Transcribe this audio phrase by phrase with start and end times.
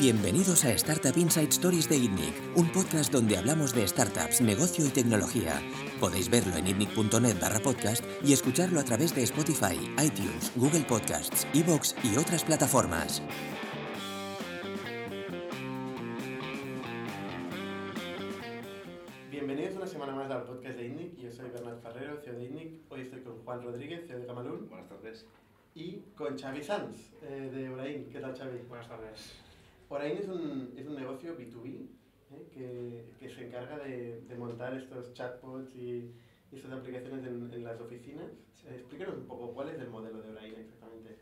[0.00, 4.88] Bienvenidos a Startup Inside Stories de ITNIC, un podcast donde hablamos de startups, negocio y
[4.88, 5.60] tecnología.
[6.00, 11.46] Podéis verlo en itnic.net barra podcast y escucharlo a través de Spotify, iTunes, Google Podcasts,
[11.52, 13.20] Evox y otras plataformas.
[19.30, 21.16] Bienvenidos una semana más al podcast de ITNIC.
[21.18, 22.80] Yo soy Bernat Ferrero, CEO de ITNIC.
[22.88, 24.66] Hoy estoy con Juan Rodríguez, CEO de Camalún.
[24.70, 25.26] Buenas tardes.
[25.74, 28.08] Y con Xavi Sanz, eh, de Orain.
[28.08, 28.60] ¿Qué tal, Xavi?
[28.66, 29.49] Buenas tardes.
[29.90, 31.88] Orain es un, es un negocio B2B
[32.30, 36.14] eh, que, que, se encarga de, de, montar estos chatbots y,
[36.52, 38.30] y estas aplicaciones en, en las oficinas.
[38.66, 41.18] Eh, explícanos un poco cuál es el modelo de Orain exactamente.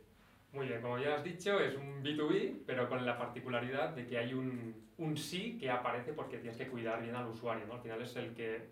[0.52, 4.18] Muy bien, como ya has dicho, es un B2B, pero con la particularidad de que
[4.18, 7.74] hay un, un sí que aparece porque tienes que cuidar bien al usuario, ¿no?
[7.74, 8.68] Al final es el que,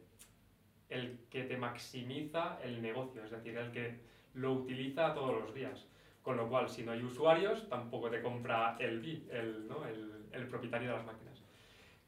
[0.90, 3.98] el que te maximiza el negocio, es decir, el que
[4.34, 5.86] lo utiliza todos los días.
[6.26, 8.98] Con lo cual, si no hay usuarios, tampoco te compra el
[9.30, 9.86] el, ¿no?
[9.86, 11.40] el, el propietario de las máquinas.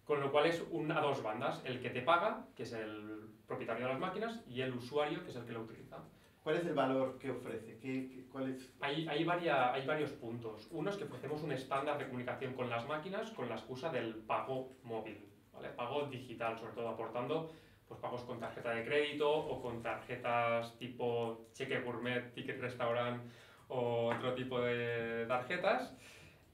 [0.05, 3.29] Con lo cual es un, a dos bandas, el que te paga, que es el
[3.47, 5.99] propietario de las máquinas, y el usuario, que es el que lo utiliza.
[6.43, 7.79] ¿Cuál es el valor que ofrece?
[7.79, 8.75] ¿Qué, qué, cuál es?
[8.81, 10.67] Hay, hay, varia, hay varios puntos.
[10.73, 14.17] Uno es que ofrecemos un estándar de comunicación con las máquinas con la excusa del
[14.17, 15.69] pago móvil, ¿vale?
[15.69, 17.53] pago digital, sobre todo aportando
[17.87, 23.23] pues, pagos con tarjeta de crédito o con tarjetas tipo cheque gourmet, ticket restaurant
[23.69, 25.95] o otro tipo de tarjetas.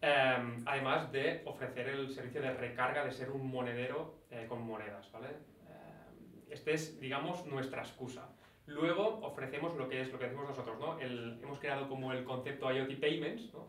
[0.03, 5.11] Eh, además de ofrecer el servicio de recarga, de ser un monedero eh, con monedas.
[5.13, 5.29] ¿vale?
[5.29, 8.29] Eh, este es, digamos, nuestra excusa.
[8.67, 10.99] Luego ofrecemos lo que es lo que decimos nosotros, ¿no?
[10.99, 13.69] El, hemos creado como el concepto IoT Payments, ¿no?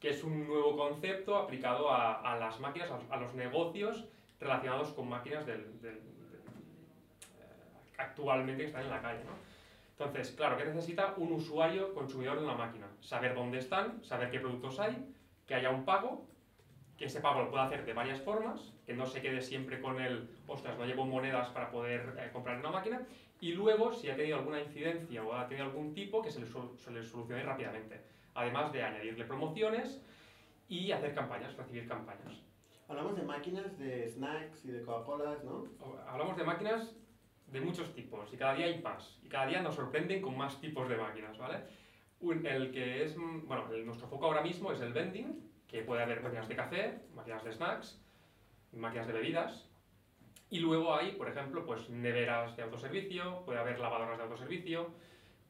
[0.00, 4.06] que es un nuevo concepto aplicado a, a las máquinas, a, a, los negocios
[4.38, 5.96] relacionados con máquinas del, del, del,
[7.40, 9.24] eh, actualmente que están en la calle.
[9.24, 9.32] ¿no?
[9.98, 12.86] Entonces, claro, ¿qué necesita un usuario consumidor de una máquina?
[13.00, 14.94] Saber dónde están, saber qué productos hay,
[15.46, 16.26] que haya un pago,
[16.98, 19.98] que ese pago lo pueda hacer de varias formas, que no se quede siempre con
[19.98, 23.06] el, ostras, no llevo monedas para poder eh, comprar una máquina,
[23.40, 26.46] y luego, si ha tenido alguna incidencia o ha tenido algún tipo, que se le,
[26.46, 28.02] se le solucione rápidamente.
[28.34, 30.02] Además de añadirle promociones
[30.68, 32.42] y hacer campañas, recibir campañas.
[32.88, 35.64] Hablamos de máquinas, de snacks y de Coca-Colas, ¿no?
[36.06, 36.94] Hablamos de máquinas
[37.46, 39.18] de muchos tipos y cada día hay más.
[39.22, 41.60] Y cada día nos sorprenden con más tipos de máquinas, ¿vale?
[42.20, 46.02] Un, el que es, bueno, el, nuestro foco ahora mismo es el vending, que puede
[46.02, 48.00] haber máquinas de café, máquinas de snacks,
[48.72, 49.68] máquinas de bebidas,
[50.48, 54.90] y luego hay, por ejemplo, pues neveras de autoservicio, puede haber lavadoras de autoservicio,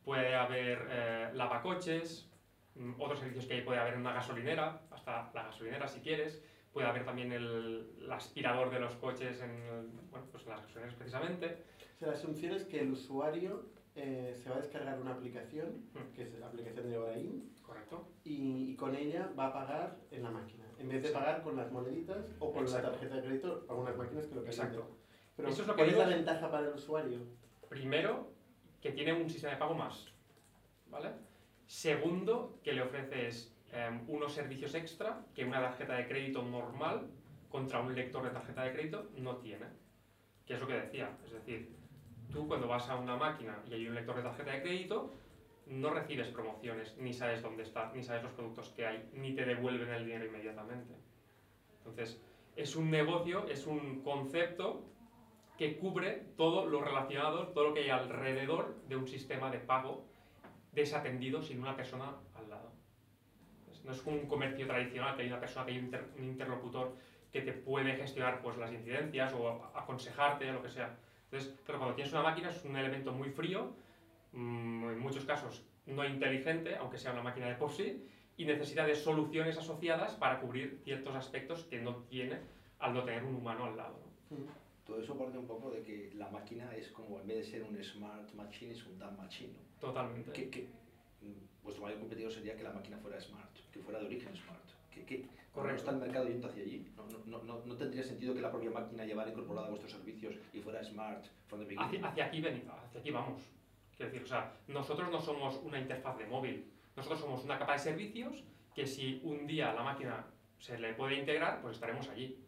[0.04, 2.30] puede haber eh, lavacoches,
[2.74, 6.42] mm, otros servicios que puede haber una gasolinera, hasta la gasolinera si quieres,
[6.72, 10.94] puede haber también el, el aspirador de los coches en, bueno, pues en las gasolineras
[10.94, 11.64] precisamente.
[11.96, 15.86] O sea, la asunción es que el usuario eh, se va a descargar una aplicación,
[16.14, 18.06] que es la aplicación de Orain, Correcto.
[18.22, 21.56] Y, y, con ella va a pagar en la máquina, en vez de pagar con
[21.56, 22.88] las moneditas o con Exacto.
[22.88, 24.66] la tarjeta de crédito, algunas máquinas que lo permiten.
[24.66, 24.96] Exacto.
[25.36, 27.18] Pero Eso es lo que ¿cuál es la ventaja para el usuario?
[27.68, 28.30] Primero,
[28.80, 30.12] que tiene un sistema de pago más,
[30.90, 31.08] ¿vale?
[31.66, 37.08] Segundo, que le ofreces eh, unos servicios extra que una tarjeta de crédito normal
[37.48, 39.66] contra un lector de tarjeta de crédito no tiene.
[40.44, 41.75] Que es lo que decía, es decir,
[42.36, 45.14] tú cuando vas a una máquina y hay un lector de tarjeta de crédito,
[45.66, 49.46] no recibes promociones, ni sabes dónde está, ni sabes los productos que hay, ni te
[49.46, 50.94] devuelven el dinero inmediatamente.
[51.78, 52.20] Entonces,
[52.54, 54.84] es un negocio, es un concepto
[55.56, 60.04] que cubre todo lo relacionado, todo lo que hay alrededor de un sistema de pago
[60.72, 62.70] desatendido sin una persona al lado.
[63.82, 66.94] No es un comercio tradicional que hay una persona, que hay un interlocutor
[67.32, 70.96] que te puede gestionar pues, las incidencias o aconsejarte, lo que sea.
[71.26, 73.74] Entonces, pero cuando tienes una máquina es un elemento muy frío,
[74.32, 78.04] mmm, en muchos casos no inteligente, aunque sea una máquina de por sí,
[78.36, 82.40] y necesita de soluciones asociadas para cubrir ciertos aspectos que no tiene
[82.78, 83.98] al no tener un humano al lado.
[84.30, 84.36] ¿no?
[84.36, 84.48] Mm.
[84.84, 87.62] Todo eso parte un poco de que la máquina es como, en vez de ser
[87.62, 89.52] un smart machine, es un dumb machine.
[89.52, 89.80] ¿no?
[89.80, 90.32] Totalmente.
[90.32, 90.68] Que, que,
[91.62, 94.62] vuestro mayor competidor sería que la máquina fuera smart, que fuera de origen smart.
[94.90, 95.26] Que, que
[95.64, 96.86] no está el mercado yendo hacia allí.
[96.96, 100.34] No, no, no, no, tendría sentido que la propia máquina llevara incorporada a vuestros servicios
[100.52, 101.86] y fuera smart from the beginning.
[101.86, 103.42] Hacia, hacia, aquí, ven, hacia aquí vamos.
[103.96, 106.70] Quiero decir, o sea, nosotros no somos una interfaz de móvil.
[106.96, 108.44] Nosotros somos una capa de servicios
[108.74, 110.26] que si un día la máquina
[110.58, 112.38] se le puede integrar, pues estaremos allí.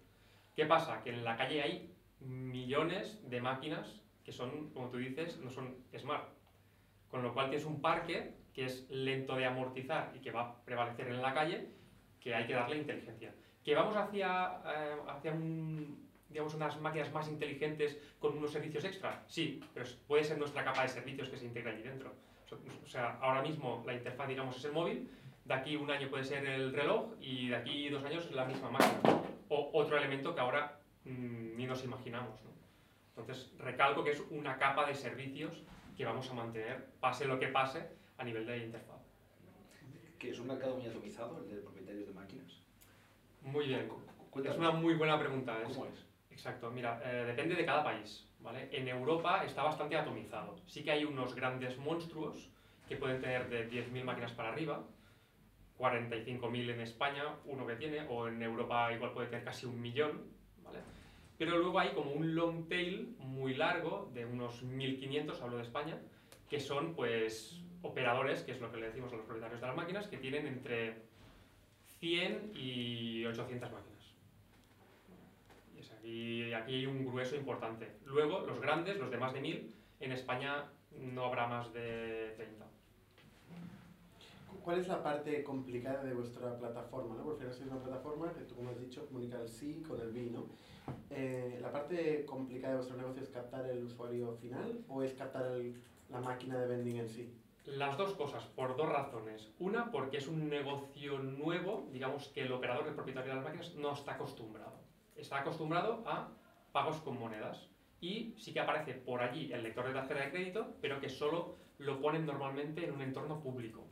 [0.54, 1.02] ¿Qué pasa?
[1.02, 5.76] Que en la calle hay millones de máquinas que son, como tú dices, no son
[5.96, 6.28] smart.
[7.08, 10.64] Con lo cual tienes un parque que es lento de amortizar y que va a
[10.64, 11.70] prevalecer en la calle,
[12.28, 13.32] que hay que darle inteligencia.
[13.64, 19.24] Que vamos hacia, eh, hacia un, digamos, unas máquinas más inteligentes con unos servicios extra,
[19.26, 22.12] sí, pero puede ser nuestra capa de servicios que se integra allí dentro.
[22.84, 25.08] O sea, ahora mismo la interfaz, digamos, es el móvil,
[25.44, 28.70] de aquí un año puede ser el reloj y de aquí dos años la misma
[28.70, 29.22] máquina.
[29.48, 32.42] O otro elemento que ahora mm, ni nos imaginamos.
[32.42, 32.50] ¿no?
[33.16, 35.62] Entonces, recalco que es una capa de servicios
[35.96, 37.88] que vamos a mantener, pase lo que pase,
[38.18, 38.97] a nivel de interfaz.
[40.18, 42.60] ¿Que es un mercado muy atomizado, el de propietarios de máquinas?
[43.42, 43.88] Muy bien.
[44.30, 44.54] Cuéntame.
[44.54, 45.62] Es una muy buena pregunta.
[45.62, 46.06] es- ¿Cómo es?
[46.30, 48.24] Exacto, mira, eh, depende de cada país.
[48.40, 48.68] ¿vale?
[48.72, 50.56] En Europa está bastante atomizado.
[50.66, 52.48] Sí que hay unos grandes monstruos
[52.88, 54.86] que pueden tener de 10.000 máquinas para arriba,
[55.76, 60.22] 45.000 en España, uno que tiene, o en Europa igual puede tener casi un millón.
[60.62, 60.78] ¿vale?
[61.36, 65.98] Pero luego hay como un long tail muy largo, de unos 1.500, hablo de España,
[66.48, 69.76] que son pues operadores, que es lo que le decimos a los propietarios de las
[69.76, 71.02] máquinas, que tienen entre
[72.00, 73.98] 100 y 800 máquinas.
[75.74, 75.80] Y
[76.42, 77.92] es aquí, hay un grueso importante.
[78.04, 82.66] Luego, los grandes, los de más de 1000, en España no habrá más de 30.
[84.62, 87.14] ¿Cuál es la parte complicada de vuestra plataforma?
[87.14, 87.22] ¿no?
[87.24, 90.30] Porque sois una plataforma que tú, como has dicho, comunica el sí con el B,
[90.30, 90.46] ¿no?
[91.10, 95.46] Eh, ¿La parte complicada de vuestro negocio es captar el usuario final o es captar
[95.46, 95.74] el-
[96.10, 97.30] la máquina de vending en sí?
[97.76, 99.52] Las dos cosas, por dos razones.
[99.58, 103.74] Una, porque es un negocio nuevo, digamos que el operador, el propietario de las máquinas,
[103.74, 104.80] no está acostumbrado.
[105.14, 106.32] Está acostumbrado a
[106.72, 107.68] pagos con monedas.
[108.00, 111.56] Y sí que aparece por allí el lector de tarjeta de crédito, pero que solo
[111.76, 113.86] lo ponen normalmente en un entorno público,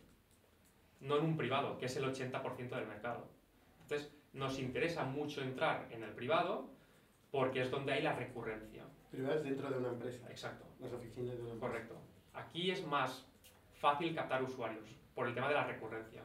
[1.00, 3.28] no en un privado, que es el 80% del mercado.
[3.82, 6.70] Entonces, nos interesa mucho entrar en el privado
[7.30, 8.84] porque es donde hay la recurrencia.
[9.10, 10.64] Privadas dentro de una empresa, Exacto.
[10.80, 11.72] las oficinas de una empresa.
[11.72, 11.96] Correcto.
[12.32, 13.26] Aquí es más
[13.80, 14.84] fácil captar usuarios
[15.14, 16.22] por el tema de la recurrencia.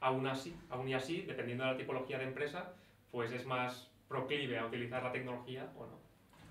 [0.00, 2.72] Aún así, aún y así, dependiendo de la tipología de empresa,
[3.10, 5.98] pues es más proclive a utilizar la tecnología o no.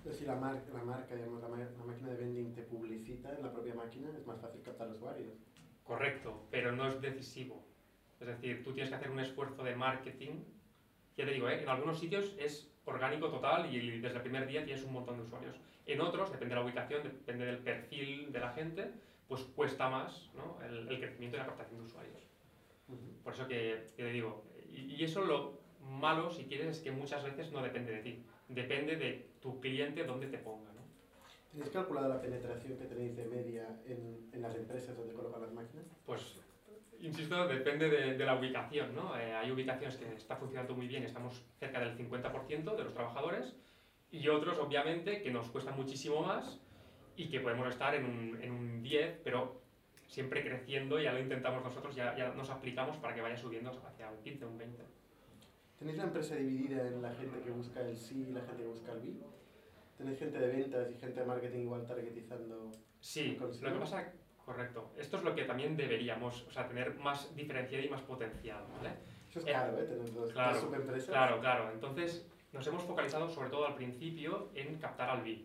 [0.02, 3.32] Pero si la, mar- la marca, digamos, la, ma- la máquina de vending te publicita
[3.34, 5.32] en la propia máquina, es más fácil captar usuarios.
[5.82, 7.64] Correcto, pero no es decisivo.
[8.20, 10.42] Es decir, tú tienes que hacer un esfuerzo de marketing.
[11.16, 11.62] Ya te digo, ¿eh?
[11.62, 15.22] en algunos sitios es orgánico total y desde el primer día tienes un montón de
[15.22, 15.56] usuarios.
[15.86, 18.92] En otros, depende de la ubicación, depende del perfil de la gente,
[19.28, 20.58] pues cuesta más ¿no?
[20.64, 22.22] el, el crecimiento y la captación de usuarios.
[23.22, 26.90] Por eso que, que te digo, y, y eso lo malo, si quieres, es que
[26.90, 28.22] muchas veces no depende de ti.
[28.48, 30.70] Depende de tu cliente dónde te ponga.
[30.72, 30.82] ¿no?
[31.52, 35.52] ¿Tenéis calculado la penetración que tenéis de media en, en las empresas donde colocan las
[35.52, 35.86] máquinas?
[36.04, 36.40] Pues,
[37.00, 39.16] insisto, depende de, de la ubicación, ¿no?
[39.18, 43.54] Eh, hay ubicaciones que está funcionando muy bien, estamos cerca del 50% de los trabajadores,
[44.10, 46.60] y otros, obviamente, que nos cuesta muchísimo más
[47.16, 49.60] y que podemos estar en un, en un 10, pero
[50.06, 54.10] siempre creciendo, ya lo intentamos nosotros, ya, ya nos aplicamos para que vaya subiendo hacia
[54.10, 54.82] un 15, un 20.
[55.78, 58.68] ¿Tenéis la empresa dividida en la gente que busca el sí y la gente que
[58.68, 59.12] busca el B?
[59.98, 62.70] ¿Tenéis gente de ventas y gente de marketing igual targetizando?
[63.00, 64.12] Sí, lo que pasa,
[64.44, 68.64] correcto, esto es lo que también deberíamos, o sea, tener más diferenciado y más potencial,
[68.76, 68.94] ¿vale?
[69.28, 69.84] Eso es Eh, caro, ¿eh?
[69.84, 71.10] Tener dos, claro, subempresas.
[71.10, 71.70] Claro, claro.
[71.72, 75.44] Entonces, nos hemos focalizado sobre todo al principio en captar al B.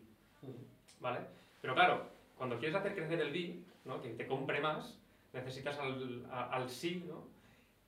[1.00, 1.20] ¿vale?
[1.62, 4.02] Pero claro, cuando quieres hacer crecer el B, ¿no?
[4.02, 4.98] que te compre más,
[5.34, 7.28] necesitas al, al sí, ¿no?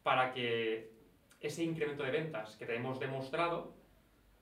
[0.03, 0.91] Para que
[1.39, 3.73] ese incremento de ventas que te hemos demostrado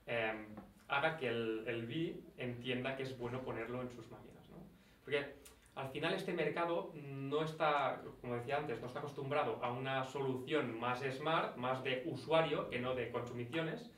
[0.06, 0.46] eh,
[0.88, 4.56] haga que el, el B entienda que es bueno ponerlo en sus máquinas, ¿no?
[5.04, 5.40] Porque
[5.76, 10.78] al final este mercado no está, como decía antes, no está acostumbrado a una solución
[10.78, 13.90] más smart, más de usuario que no de consumiciones,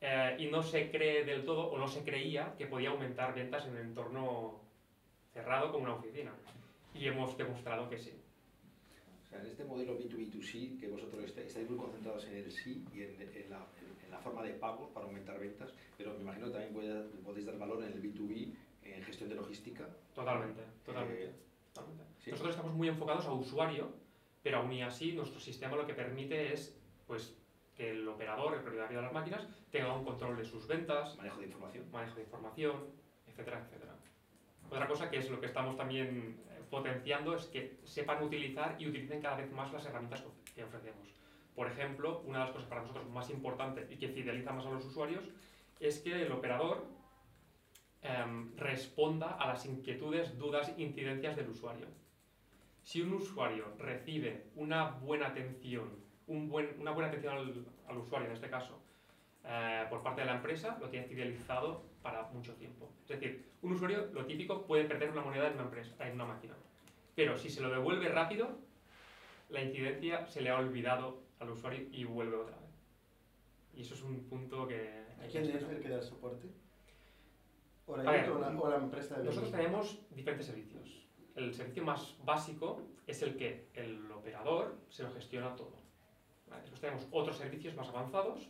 [0.00, 3.66] eh, y no se cree del todo, o no se creía, que podía aumentar ventas
[3.66, 4.53] en un entorno
[5.34, 6.32] cerrado como una oficina.
[6.94, 8.12] Y hemos demostrado que sí.
[9.24, 13.02] O sea, en este modelo B2B2C, que vosotros estáis, muy concentrados en el sí y
[13.02, 13.66] en, en la,
[14.04, 17.46] en- la forma de pagos para aumentar ventas, pero me imagino que también puede- podéis
[17.46, 19.88] dar valor en el B2B, en gestión de logística.
[20.14, 21.24] Totalmente, totalmente.
[21.24, 21.32] Eh,
[21.72, 22.04] totalmente.
[22.22, 22.30] sí.
[22.30, 23.90] Nosotros estamos muy enfocados a usuario,
[24.40, 27.34] pero aún y así nuestro sistema lo que permite es pues,
[27.74, 31.40] que el operador, el propietario de las máquinas, tenga un control de sus ventas, Manejo
[31.40, 31.90] de información.
[31.90, 32.76] manejo de información,
[33.26, 33.93] etcétera, etcétera.
[34.70, 38.88] Otra cosa que es lo que estamos también eh, potenciando es que sepan utilizar y
[38.88, 41.08] utilicen cada vez más las herramientas que of- que ofrecemos.
[41.54, 44.70] Por ejemplo, una de las cosas para nosotros más importantes y que fideliza más a
[44.70, 45.24] los usuarios
[45.80, 46.84] es que el operador
[48.02, 51.86] em, responda a las inquietudes, dudas, incidencias del usuario.
[52.82, 55.88] Si un usuario recibe una buena atención,
[56.26, 58.82] un buen- una buena atención al, al usuario en este caso,
[59.46, 62.90] eh, por parte de la empresa, lo tiene fidelizado para mucho tiempo.
[63.02, 66.24] Es decir, un usuario, lo típico, puede perder una moneda en una empresa, en una
[66.24, 66.54] máquina.
[67.14, 68.58] Pero si se lo devuelve rápido,
[69.50, 72.70] la incidencia se le ha olvidado al usuario y vuelve otra vez.
[73.74, 75.04] Y eso es un punto que...
[75.20, 76.48] que ¿Quién es el que da el soporte?
[77.86, 81.06] ¿O A la, ver, o la, o la empresa de Nosotros tenemos diferentes servicios.
[81.34, 85.82] El servicio más básico es el que el operador se lo gestiona todo.
[86.48, 86.62] ¿vale?
[86.62, 88.48] Después tenemos otros servicios más avanzados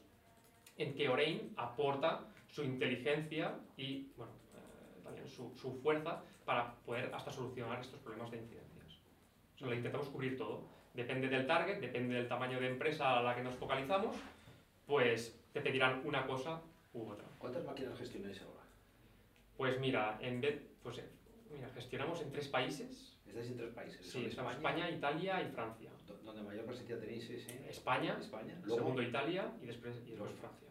[0.76, 7.14] en que Orain aporta su inteligencia y bueno, eh, también su, su, fuerza para poder
[7.14, 9.00] hasta solucionar estos problemas de incidencias.
[9.54, 10.62] O sea, lo intentamos cubrir todo.
[10.94, 14.16] Depende del target, depende del tamaño de empresa a la que nos focalizamos,
[14.86, 16.60] pues te pedirán una cosa
[16.92, 17.26] u otra.
[17.38, 18.62] ¿Cuántas máquinas gestionáis ahora?
[19.56, 21.02] Pues mira, en vez, pues,
[21.50, 23.16] mira, gestionamos en tres países.
[23.26, 24.06] ¿Estáis en tres países?
[24.06, 25.90] Sí, España, España, Italia y Francia.
[26.24, 28.58] Donde mayor presencia tenéis es en España, España.
[28.64, 30.68] Luego, segundo Italia y después, y después Francia.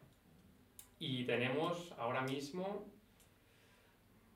[1.00, 2.86] Y tenemos ahora mismo,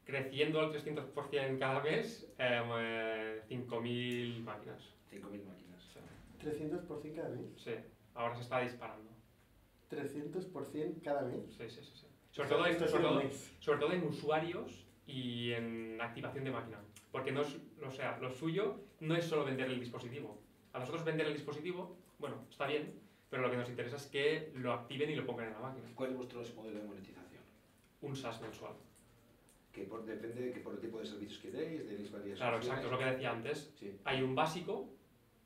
[0.05, 4.81] creciendo al 300% cada mes, eh, 5.000 máquinas.
[5.11, 5.83] 5.000 máquinas.
[5.93, 5.99] Sí.
[6.47, 7.45] ¿300% cada mes?
[7.57, 7.71] Sí,
[8.13, 9.09] ahora se está disparando.
[9.89, 11.45] ¿300% cada mes?
[11.57, 11.91] Sí, sí, sí.
[11.95, 12.07] sí.
[12.31, 13.21] Sobre, todo en, sobre, todo,
[13.59, 16.79] sobre todo en usuarios y en activación de máquina.
[17.11, 20.39] Porque no es, o sea, lo suyo no es solo vender el dispositivo.
[20.77, 22.93] A nosotros vender el dispositivo, bueno, está bien,
[23.31, 25.87] pero lo que nos interesa es que lo activen y lo pongan en la máquina.
[25.95, 27.41] ¿Cuál es vuestro modelo de monetización?
[28.01, 28.73] Un SaaS mensual.
[29.71, 32.57] Que por, depende de que por el tipo de servicios que deis, tenéis varias Claro,
[32.57, 33.73] exacto, es lo que decía antes.
[33.79, 33.97] Sí.
[34.03, 34.87] Hay un básico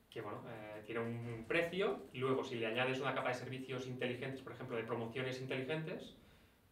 [0.09, 3.87] que bueno, eh, tiene un precio y luego si le añades una capa de servicios
[3.87, 6.17] inteligentes, por ejemplo, de promociones inteligentes,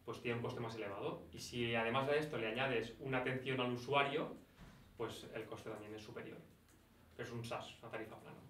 [0.04, 1.22] pues tiene un coste más elevado.
[1.32, 4.36] Y si además de esto le añades una atención al usuario,
[4.98, 6.36] pues el coste también es superior.
[7.16, 8.40] Pero es un SaaS, una tarifa plana,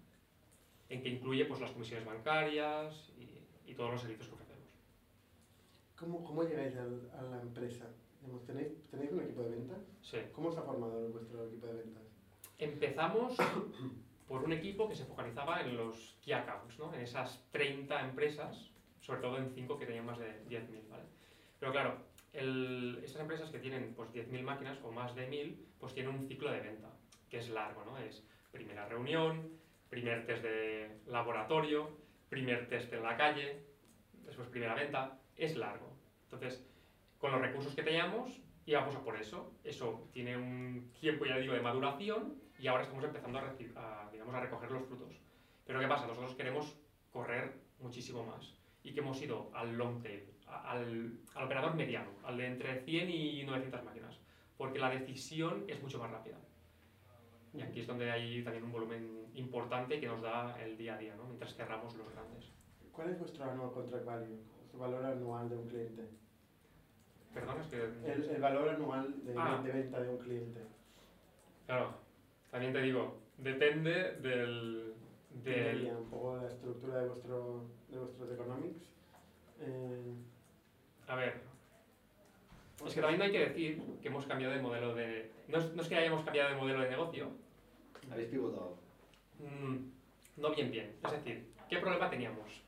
[0.91, 4.69] en que incluye pues, las comisiones bancarias y, y todos los servicios que ofrecemos.
[5.97, 7.85] ¿Cómo, cómo llegáis al, a la empresa?
[8.45, 9.79] ¿Tenéis, ¿Tenéis un equipo de ventas?
[10.01, 10.17] Sí.
[10.33, 12.03] ¿Cómo se ha formado vuestro equipo de ventas?
[12.57, 13.37] Empezamos
[14.27, 16.93] por un equipo que se focalizaba en los key accounts, ¿no?
[16.93, 18.69] en esas 30 empresas,
[18.99, 20.89] sobre todo en 5 que tenían más de 10.000.
[20.89, 21.03] ¿vale?
[21.59, 21.97] Pero claro,
[22.33, 26.27] el, estas empresas que tienen pues, 10.000 máquinas o más de 1.000, pues tienen un
[26.27, 26.89] ciclo de venta,
[27.29, 27.97] que es largo, ¿no?
[27.97, 29.49] Es primera reunión,
[29.91, 31.91] primer test de laboratorio,
[32.29, 33.61] primer test en la calle,
[34.25, 35.97] después primera venta, es largo.
[36.23, 36.65] Entonces,
[37.19, 39.53] con los recursos que teníamos, íbamos a por eso.
[39.65, 43.43] Eso tiene un tiempo, ya digo, de maduración y ahora estamos empezando a,
[43.75, 45.13] a, digamos, a recoger los frutos.
[45.65, 46.07] Pero ¿qué pasa?
[46.07, 46.77] Nosotros queremos
[47.11, 52.37] correr muchísimo más y que hemos ido al long tail, al, al, operador mediano, al
[52.37, 54.17] de entre 100 y 900 máquinas,
[54.57, 56.37] porque la decisión es mucho más rápida.
[57.53, 60.97] Y aquí es donde hay también un volumen importante que nos da el día a
[60.97, 61.25] día, ¿no?
[61.25, 62.49] mientras cerramos los grandes.
[62.91, 66.09] ¿Cuál es vuestro annual contract value, vuestro valor anual de un cliente?
[67.33, 67.83] Perdón, es que...
[68.11, 69.61] El, el valor anual de, ah.
[69.63, 70.61] de, venta de un cliente.
[71.65, 71.93] Claro,
[72.49, 74.93] también te digo, depende del...
[75.43, 75.91] del...
[75.97, 78.91] un poco la estructura de, vuestro, de vuestros economics.
[79.59, 80.13] Eh...
[81.07, 81.41] A ver,
[82.85, 85.31] es que también hay que decir que hemos cambiado de modelo de...
[85.47, 87.29] No es, no es que hayamos cambiado de modelo de negocio.
[88.11, 88.77] ¿Habéis pivotado?
[89.39, 90.95] Mm, no bien bien.
[91.03, 92.61] Es decir, ¿qué problema teníamos?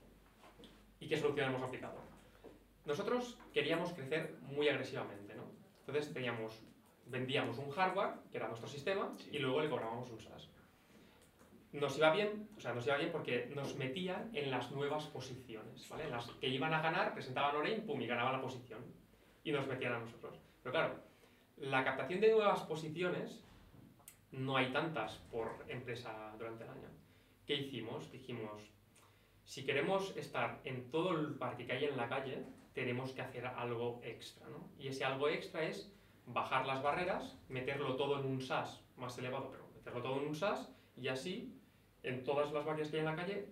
[0.99, 1.95] ¿Y qué solución hemos aplicado?
[2.85, 5.43] Nosotros queríamos crecer muy agresivamente, ¿no?
[5.85, 6.61] Entonces teníamos,
[7.07, 9.29] vendíamos un hardware, que era nuestro sistema, Sí.
[9.33, 10.49] y luego le cobrábamos un SaaS.
[11.73, 15.89] Nos iba bien, o sea, nos iba bien porque nos metían en las nuevas posiciones,
[15.89, 16.07] ¿vale?
[16.09, 18.79] Las que iban a ganar, presentaban Orain, pum, y ganaban la posición.
[19.43, 20.37] Y nos metían a nosotros.
[20.61, 20.95] Pero claro,
[21.57, 23.42] la captación de nuevas posiciones
[24.33, 26.89] no hay tantas por empresa durante el año.
[27.45, 28.11] ¿Qué hicimos?
[28.11, 28.61] Dijimos,
[29.43, 33.45] si queremos estar en todo el parque que hay en la calle, tenemos que hacer
[33.45, 34.67] algo extra, ¿no?
[34.79, 35.91] Y ese algo extra es
[36.25, 40.35] bajar las barreras, meterlo todo en un SaaS más elevado, pero meterlo todo en un
[40.35, 41.53] SaaS y así,
[42.01, 43.47] en todas las máquinas que hay en la calle,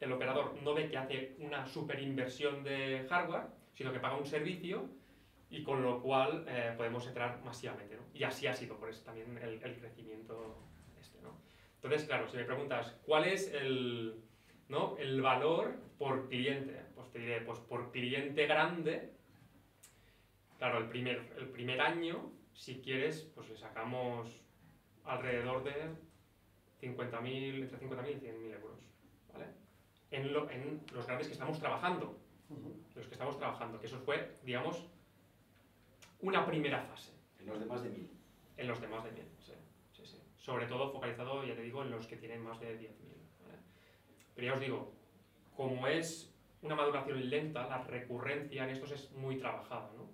[0.00, 4.26] el operador no ve que hace una super inversión de hardware, sino que paga un
[4.26, 4.90] servicio
[5.50, 8.02] y con lo cual eh, podemos entrar masivamente, ¿no?
[8.14, 10.56] Y así ha sido por eso también el, el crecimiento
[11.00, 11.38] este, ¿no?
[11.76, 14.16] Entonces, claro, si me preguntas, ¿cuál es el,
[14.68, 14.96] ¿no?
[14.98, 16.80] el valor por cliente?
[16.94, 19.12] Pues te diré, pues por cliente grande,
[20.58, 24.40] claro, el primer, el primer año, si quieres, pues le sacamos
[25.04, 25.72] alrededor de
[26.80, 28.78] 50.000, entre 50.000 y 100.000 euros,
[29.32, 29.46] ¿vale?
[30.10, 32.94] En, lo, en los grandes que estamos trabajando, Uh -huh.
[32.94, 34.86] los que estamos trabajando, que eso fue, digamos,
[36.20, 37.12] una primera fase.
[37.38, 38.10] En los de más de mil.
[38.56, 39.52] En los de más de 1000, sí,
[39.92, 40.18] sí, sí.
[40.36, 42.88] Sobre todo focalizado, ya te digo, en los que tienen más de 10.000.
[43.42, 43.58] ¿vale?
[44.34, 44.92] Pero ya os digo,
[45.54, 50.08] como es una maduración lenta, la recurrencia en estos es muy trabajada, ¿no?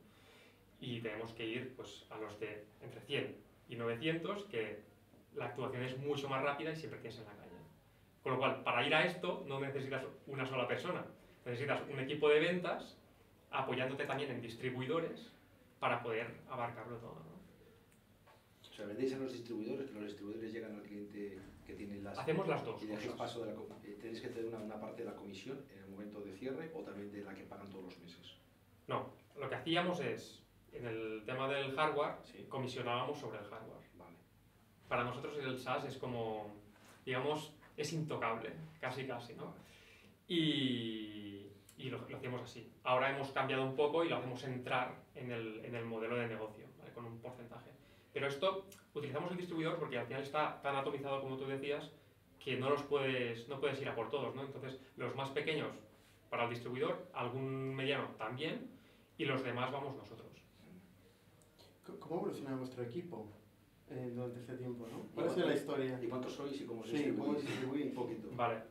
[0.81, 3.37] Y tenemos que ir pues, a los de entre 100
[3.69, 4.83] y 900, que
[5.35, 7.51] la actuación es mucho más rápida y siempre tienes en la calle.
[8.23, 11.05] Con lo cual, para ir a esto no necesitas una sola persona,
[11.45, 12.99] necesitas un equipo de ventas
[13.51, 15.33] apoyándote también en distribuidores
[15.83, 17.15] para poder abarcarlo todo.
[17.15, 18.71] ¿no?
[18.71, 22.21] O sea, vendéis a los distribuidores, los distribuidores llegan al cliente que tiene la las,
[22.21, 23.15] Hacemos las dos y cosas.
[23.15, 25.91] paso de la, eh, tenéis que tener una, una parte de la comisión en el
[25.91, 28.37] momento de cierre o también de la que pagan todos los meses.
[28.87, 30.41] No, lo que hacíamos es,
[30.73, 32.47] en el tema del hardware, Sí.
[32.49, 33.83] comisionábamos sobre el hardware.
[33.99, 34.17] Vale.
[34.89, 36.55] Para nosotros el SaaS es como,
[37.05, 39.53] digamos, es intocable, casi casi, ¿no?
[40.29, 41.42] Y,
[41.77, 42.71] y lo, lo hacíamos así.
[42.85, 46.29] Ahora hemos cambiado un poco y lo hacemos entrar en el, en el modelo de
[46.29, 46.93] negocio, ¿vale?
[46.93, 47.71] con un porcentaje.
[48.13, 51.91] Pero esto, utilizamos el distribuidor porque al final está tan atomizado como tú decías
[52.39, 54.43] que no los puedes, no puedes ir a por todos, ¿no?
[54.43, 55.69] Entonces, los más pequeños
[56.29, 58.69] para el distribuidor, algún mediano también,
[59.17, 60.29] y los demás vamos nosotros.
[62.01, 63.27] ¿Cómo evoluciona vuestro equipo
[63.91, 64.87] eh, durante este tiempo?
[64.91, 65.03] ¿no?
[65.15, 66.01] ¿Cuál ha ¿Y sido la historia?
[66.03, 67.87] ¿Y cuántos sois y cómo os Sí, ¿cómo os distribuís?
[67.87, 68.29] Un poquito.
[68.33, 68.63] Vale.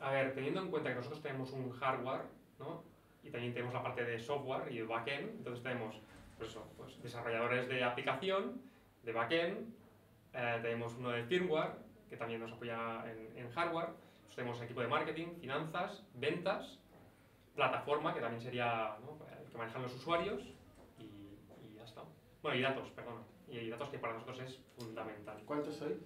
[0.00, 2.22] A ver, teniendo en cuenta que nosotros tenemos un hardware,
[2.60, 2.84] ¿no?
[3.24, 6.00] Y también tenemos la parte de software y el backend, entonces tenemos,
[6.38, 8.62] pues eso, pues desarrolladores de aplicación,
[9.02, 9.74] de backend,
[10.32, 11.72] eh, tenemos uno de firmware,
[12.08, 13.88] que también nos apoya en, en hardware,
[14.34, 16.78] tenemos equipo de marketing, finanzas, ventas,
[17.54, 19.18] plataforma, que también sería ¿no?
[19.38, 20.42] el que manejan los usuarios,
[20.98, 22.02] y, y ya está.
[22.42, 23.22] Bueno, y datos, perdón.
[23.48, 25.42] Y datos que para nosotros es fundamental.
[25.44, 25.98] ¿Cuántos sois?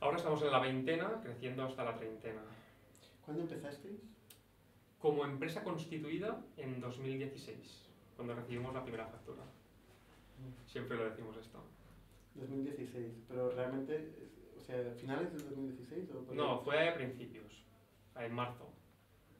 [0.00, 2.40] Ahora estamos en la veintena, creciendo hasta la treintena.
[3.24, 4.00] ¿Cuándo empezasteis?
[5.00, 9.42] Como empresa constituida en 2016, cuando recibimos la primera factura.
[10.66, 11.62] Siempre lo decimos esto.
[12.34, 14.12] 2016, pero realmente,
[14.56, 17.64] o sea, finales del 2016 o No, fue a principios,
[18.16, 18.70] en marzo.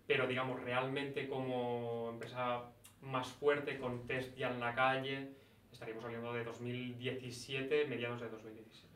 [0.06, 2.64] Pero digamos, realmente como empresa
[3.02, 5.34] más fuerte, con test ya en la calle,
[5.70, 8.88] estaríamos hablando de 2017, mediados de 2017.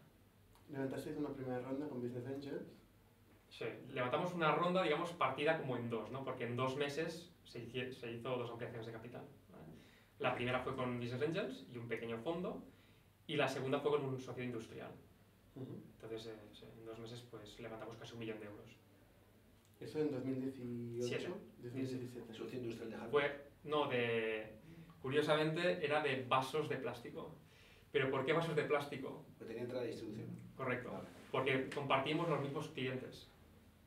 [0.71, 2.66] levantasteis una primera ronda con Business Angels.
[3.58, 6.25] Sí, levantamos una ronda, digamos, partida como en dos, ¿no?
[6.25, 9.23] Porque en dos meses se, hici- se hizo dos ampliaciones de capital.
[9.52, 9.64] ¿vale?
[10.18, 12.62] La primera fue con Business Angels y un pequeño fondo,
[13.28, 14.90] y la segunda fue con un socio industrial.
[15.56, 18.76] Entonces, eh, en dos meses, pues levantamos casi un millón de euros.
[19.80, 21.32] Eso en 2018, Siete.
[21.62, 22.34] 2017.
[22.34, 23.30] Socio industrial de hardware.
[23.62, 24.52] Fue, no, de.
[25.00, 27.34] Curiosamente, era de vasos de plástico.
[27.93, 29.25] ¿Pero por qué vasos de plástico?
[29.38, 30.26] Que tenía entrada de distribución.
[30.56, 30.90] Correcto.
[30.90, 31.08] Vale.
[31.30, 33.28] Porque compartimos los mismos clientes.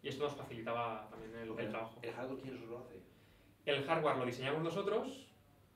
[0.03, 1.99] Y esto nos facilitaba también el, el trabajo.
[2.01, 3.01] ¿El hardware quién lo hace?
[3.65, 5.27] El hardware lo diseñamos nosotros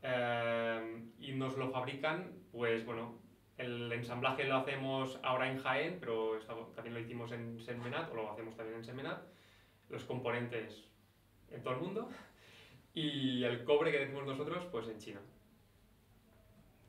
[0.01, 3.19] eh, y nos lo fabrican, pues bueno,
[3.57, 6.39] el ensamblaje lo hacemos ahora en Jaén, pero
[6.73, 9.21] también lo hicimos en Senmenat, o lo hacemos también en Senmenat.
[9.89, 10.87] Los componentes
[11.51, 12.09] en todo el mundo.
[12.93, 15.19] Y el cobre que decimos nosotros, pues en China.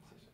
[0.08, 0.28] Sí, sí.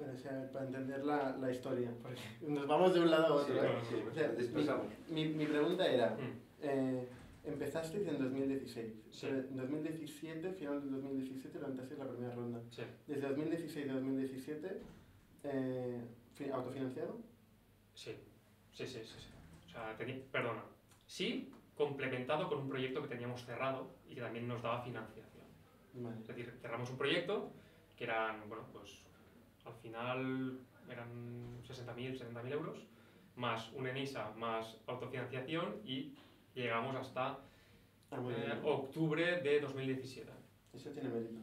[0.00, 3.32] Bueno, o sea, para entender la, la historia, porque nos vamos de un lado a
[3.42, 3.54] otro.
[3.54, 3.78] Sí, ¿eh?
[3.90, 4.86] sí, O sea, dispersamos.
[5.10, 7.06] Mi, mi pregunta era, Mm, eh,
[7.44, 9.26] empezasteis en 2016, Sí.
[9.26, 12.60] pero en 2017, final del 2017, levantasteis la primera ronda.
[12.70, 12.82] sí.
[13.06, 14.80] Desde 2016 a 2017,
[15.44, 16.00] eh,
[16.34, 17.18] fi- ¿autofinanciado?
[17.94, 18.12] Sí,
[18.72, 19.16] sí, sí, sí.
[19.18, 19.28] sí.
[19.66, 19.96] O sea,
[20.32, 20.62] perdona.
[21.06, 25.44] Sí, complementado con un proyecto que teníamos cerrado y que también nos daba financiación.
[25.94, 26.16] Vale.
[26.20, 27.50] Es decir, cerramos un proyecto
[27.96, 29.02] que eran, bueno, pues
[29.70, 30.58] al final
[30.90, 31.08] eran
[31.66, 32.78] 60.000, 70.000 euros,
[33.36, 36.14] más un ENISA, más autofinanciación y
[36.54, 37.38] llegamos hasta
[38.12, 40.28] Ah, eh, octubre de 2017.
[40.74, 41.38] Eso tiene mérito.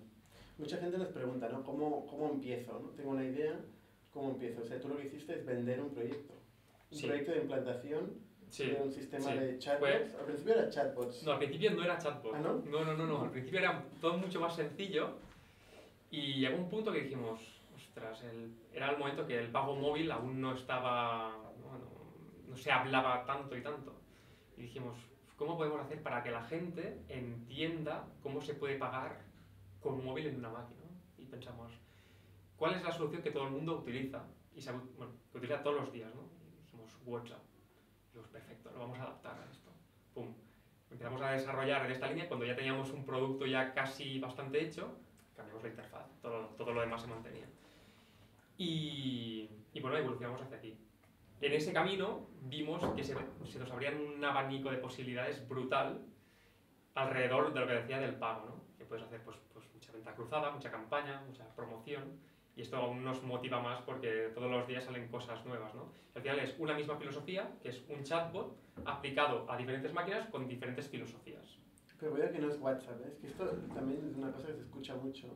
[0.58, 1.64] Mucha gente nos pregunta, ¿no?
[1.64, 2.74] ¿Cómo, cómo empiezo?
[2.74, 2.90] ¿no?
[2.90, 3.58] Tengo una idea,
[4.12, 4.64] ¿cómo empiezo?
[4.64, 6.34] O sea, tú lo que hiciste es vender un proyecto.
[6.92, 7.08] Un Sí.
[7.08, 8.16] proyecto de implantación
[8.50, 8.66] Sí.
[8.66, 9.38] de un sistema sí.
[9.38, 10.14] de chatbots.
[10.16, 11.24] Al principio era chatbots.
[11.24, 12.34] No, al principio no era chatbot.
[12.36, 12.54] ¿Ah, no?
[12.70, 13.22] No, no, no, no.
[13.22, 15.12] Al principio era todo mucho más sencillo
[16.12, 17.40] y llegó un punto que dijimos,
[17.98, 22.56] ostras, el- era el momento que el pago móvil aún no estaba, no, no- no
[22.58, 24.00] se hablaba tanto y tanto.
[24.56, 24.98] Y dijimos,
[25.36, 29.20] ¿cómo podemos hacer para que la gente entienda cómo se puede pagar
[29.82, 30.82] con un móvil en una máquina?
[31.18, 31.72] Y pensamos,
[32.56, 34.24] ¿cuál es la solución que todo el mundo utiliza?
[34.56, 36.22] Y se, bueno, que utiliza todos los días, ¿no?
[36.48, 37.42] Y dijimos, WhatsApp.
[38.08, 39.72] Dijimos, perfecto, lo vamos a adaptar a esto.
[40.14, 40.34] Pum.
[40.92, 44.96] Empezamos a desarrollar en esta línea cuando ya teníamos un producto ya casi bastante hecho,
[45.36, 47.46] cambiamos la interfaz, todo, todo lo demás se mantenía.
[48.58, 50.78] Y, y bueno, evolucionamos hacia aquí.
[51.42, 53.16] En ese camino vimos que se,
[53.46, 56.02] se nos abrían un abanico de posibilidades brutal
[56.96, 58.78] alrededor de lo que decía del pago, ¿no?
[58.78, 62.20] Que puedes hacer pues, pues mucha venta cruzada, mucha campaña, mucha promoción,
[62.58, 65.92] y esto aún nos motiva más porque todos los días salen cosas nuevas, ¿no?
[66.16, 70.48] Al final es una misma filosofía, que es un chatbot aplicado a diferentes máquinas con
[70.48, 71.60] diferentes filosofías.
[72.00, 73.10] Pero veo que no es WhatsApp, ¿eh?
[73.12, 75.28] es que esto también es una cosa que se escucha mucho.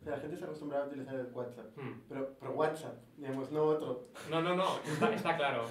[0.00, 2.00] O sea, la gente está acostumbrada a utilizar el WhatsApp, Hmm.
[2.08, 4.08] pero, pero WhatsApp, digamos, no otro.
[4.30, 5.64] No, no, no, está, está claro.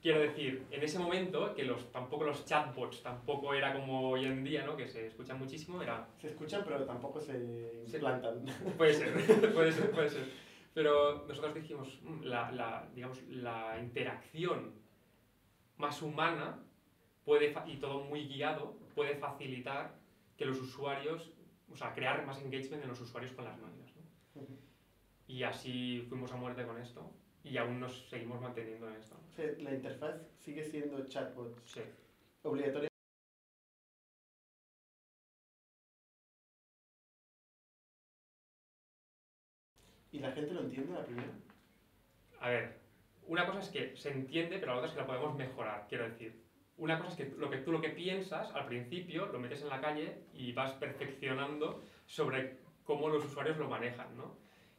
[0.00, 4.44] Quiero decir, en ese momento, que los, tampoco los chatbots tampoco era como hoy en
[4.44, 4.76] día, ¿no?
[4.76, 6.06] Que se escuchan muchísimo, era...
[6.20, 8.44] Se escuchan, pero tampoco se Se- implantan.
[8.76, 9.12] Puede ser,
[9.54, 10.24] puede ser, puede ser.
[10.72, 14.72] Pero nosotros dijimos, mm, la, la, digamos, la interacción
[15.76, 16.58] más humana
[17.24, 19.94] puede y todo muy guiado puede facilitar
[20.36, 21.32] que los usuarios,
[21.70, 23.90] o sea, crear más engagement en los usuarios con las máquinas.
[24.34, 24.42] ¿no?
[25.26, 27.10] Y así fuimos a muerte con esto
[27.42, 29.16] y aún nos seguimos manteniendo en esto.
[29.30, 31.80] O sea, la interfaz sigue siendo chatbot Sí.
[32.42, 32.88] obligatoria.
[40.12, 41.32] ¿Y la gente lo entiende la primera?
[42.40, 42.78] A ver,
[43.26, 45.86] una cosa es que se entiende, pero la otra es que la podemos mejorar.
[45.88, 46.43] Quiero decir,
[46.76, 49.68] una cosa es que lo que tú lo que piensas al principio lo metes en
[49.68, 54.34] la calle y vas perfeccionando sobre cómo los usuarios lo manejan, ¿no?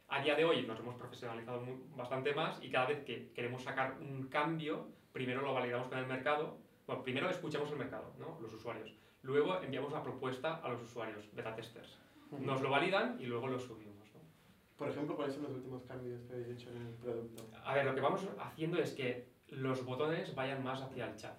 [0.08, 3.62] A día de hoy nos hemos profesionalizado mu- bastante más y cada vez que queremos
[3.62, 6.58] sacar un cambio, primero lo validamos con el mercado.
[6.86, 8.38] Bueno, primero escuchamos el mercado, ¿no?
[8.40, 8.94] Los usuarios.
[9.22, 11.98] Luego enviamos la propuesta a los usuarios, beta testers.
[12.30, 14.20] Nos lo validan y luego lo subimos, ¿no?
[14.76, 17.48] Por ejemplo, ¿cuáles son los últimos cambios que habéis hecho en el producto?
[17.64, 21.34] A ver, lo que vamos haciendo es que los botones vayan más hacia el chat.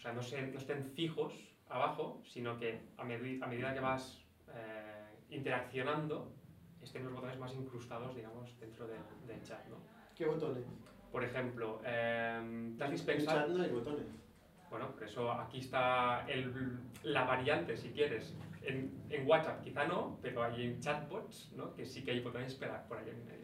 [0.00, 1.34] O sea, no, se- no estén fijos
[1.68, 6.32] abajo, sino que a, medi- a medida que vas eh, interaccionando,
[6.80, 9.62] estén los botones más incrustados, digamos, dentro del, del chat.
[9.68, 9.76] ¿no?
[10.16, 10.64] ¿Qué botones?
[11.12, 13.40] Por ejemplo, eh, ¿te has En dispensado?
[13.40, 14.06] chat no hay botones.
[14.70, 18.34] Bueno, por eso aquí está el- la variante, si quieres.
[18.62, 21.74] En, en WhatsApp quizá no, pero hay en chatbots, ¿no?
[21.74, 23.39] Que sí que hay botones por ahí en medio,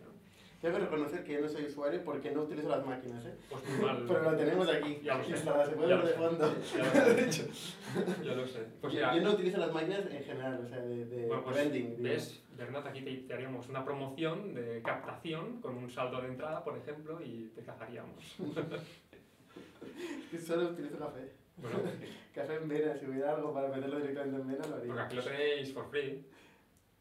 [0.61, 3.35] que reconocer que yo no soy usuario porque no utilizo las máquinas, ¿eh?
[3.51, 4.05] Pues muy mal.
[4.07, 6.55] Pero lo tenemos aquí, Ya instalada, se puede Ya ver de fondo.
[6.77, 7.49] Ya lo sé.
[8.25, 8.67] Ya lo sé.
[8.81, 11.45] Pues yo, mira, yo no utilizo las máquinas en general, o sea, de, de Bueno,
[11.45, 11.95] pues, digo.
[11.99, 12.43] ¿Ves?
[12.57, 16.77] Bernat, aquí te, te haríamos una promoción de captación con un saldo de entrada, por
[16.77, 18.37] ejemplo, y te cazaríamos.
[20.47, 21.33] Solo utilizo café.
[21.57, 21.79] Bueno,
[22.35, 24.87] Café en vena, si hubiera algo para meterlo directamente en vena, lo haría.
[24.89, 26.27] porque aquí lo tenéis for free,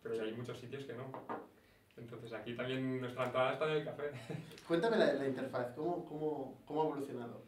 [0.02, 1.12] pero hay muchos sitios que no.
[1.98, 4.12] Entonces aquí también nuestra entrada está en el café.
[4.68, 7.44] Cuéntame la, la interfaz, ¿cómo, cómo, ¿cómo ha evolucionado?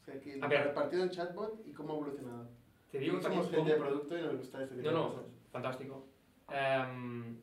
[0.00, 0.74] O sea, que ver.
[0.74, 2.48] partido en chatbot y cómo ha evolucionado.
[2.90, 5.24] Te digo somos también gente de producto y nos gusta este tipo No, de no,
[5.52, 6.06] fantástico.
[6.50, 7.36] Em,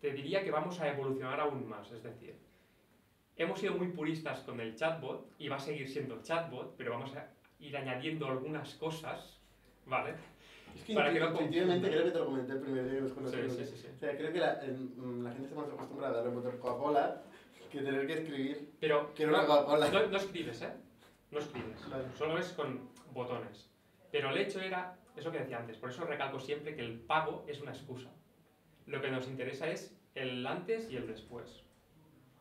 [0.00, 2.36] te diría que vamos a evolucionar aún más, es decir,
[3.36, 7.14] hemos sido muy puristas con el chatbot y va a seguir siendo chatbot, pero vamos
[7.16, 9.40] a ir añadiendo algunas cosas,
[9.86, 10.14] ¿vale?
[10.74, 11.88] Es que Para que no intuitivamente confunda.
[11.90, 13.52] creo que te lo comenté el primer día que nos conocimos.
[13.52, 13.88] sí, sí, sí.
[13.94, 17.22] O sea, creo que la, en- la gente está más acostumbrada a darle Coca-Cola
[17.70, 19.88] que tener que escribir Pero quiero no, una Coca-Cola.
[19.90, 20.72] no, no escribes, ¿eh?
[21.30, 21.88] No escribes.
[21.88, 22.04] Vale.
[22.18, 23.70] Solo es con botones.
[24.10, 27.44] Pero el hecho era, eso que decía antes, por eso recalco siempre que el pago
[27.46, 28.10] es una excusa.
[28.86, 31.62] Lo que nos interesa es el antes y el después.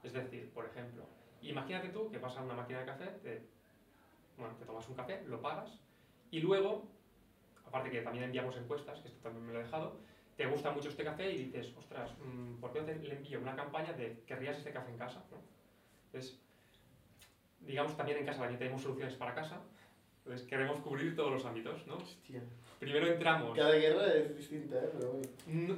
[0.04, 1.06] Es decir, por ejemplo,
[1.42, 3.48] imagínate tú que vas a una máquina de café, te,
[4.38, 5.80] bueno, te tomas un café, lo pagas,
[6.32, 6.88] y luego,
[7.72, 9.96] aparte que también enviamos encuestas, que esto también me lo he dejado,
[10.36, 13.40] te gusta mucho este café y dices, ostras, mm, ¿por qué no te le envío
[13.40, 15.24] una campaña de querrías este café en casa?
[15.32, 15.38] ¿no?
[16.08, 16.38] Entonces,
[17.62, 19.62] digamos también en casa también tenemos soluciones para casa,
[20.26, 21.96] entonces queremos cubrir todos los ámbitos, ¿no?
[21.96, 22.42] Hostia.
[22.80, 24.90] Primero entramos, Cada guerra es distinta, ¿eh?
[24.94, 25.28] Pero bueno.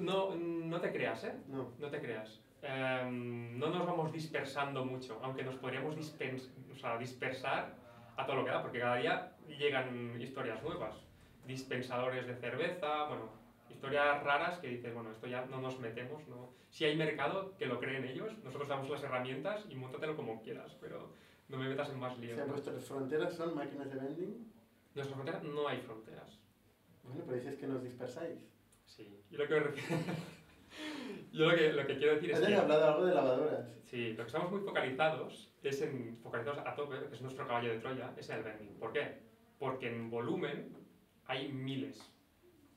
[0.01, 1.33] no, no, no te creas, ¿eh?
[1.47, 1.69] No.
[1.77, 2.39] No te creas.
[2.61, 7.75] Em, no nos vamos dispersando mucho, aunque nos podríamos dispens- o sea, dispersar
[8.15, 10.95] a todo lo que da, porque cada día llegan historias nuevas.
[11.45, 13.29] Dispensadores de cerveza, bueno,
[13.69, 16.51] historias raras que dices, bueno, esto ya no nos metemos, ¿no?
[16.69, 20.75] Si hay mercado, que lo creen ellos, nosotros damos las herramientas y móntatelo como quieras,
[20.79, 21.11] pero
[21.49, 22.35] no me metas en más O lío.
[22.35, 24.29] sea, vuestras fronteras son máquinas de vending.
[24.33, 24.51] En
[24.95, 26.39] nuestra frontera no hay fronteras.
[27.03, 28.39] Bueno, pero dices que nos dispersáis.
[28.85, 29.19] Sí.
[29.29, 30.01] Yo lo que, me refiero-
[31.33, 32.55] Yo lo que, lo que quiero decir es que...
[32.55, 33.67] hablado algo de lavadoras.
[33.83, 37.69] Sí, lo que estamos muy focalizados es en focalizados a tope, que es nuestro caballo
[37.71, 38.75] de Troya, es el vending.
[38.79, 39.19] ¿Por qué?
[39.59, 40.75] Porque en volumen
[41.27, 41.99] hay miles,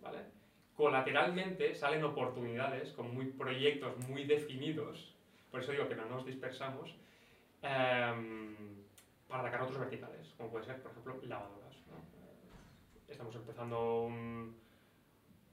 [0.00, 0.18] ¿vale?
[0.76, 5.14] Colateralmente salen oportunidades con muy proyectos muy definidos,
[5.50, 6.94] por eso digo que no nos dispersamos,
[7.62, 8.54] em,
[9.26, 11.74] para atacar otros verticales, como puede ser, por ejemplo, lavadoras.
[11.88, 11.96] ¿no?
[11.96, 14.54] Eh, Estamos empezando un,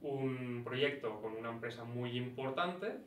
[0.02, 2.98] un proyecto con una empresa muy importante,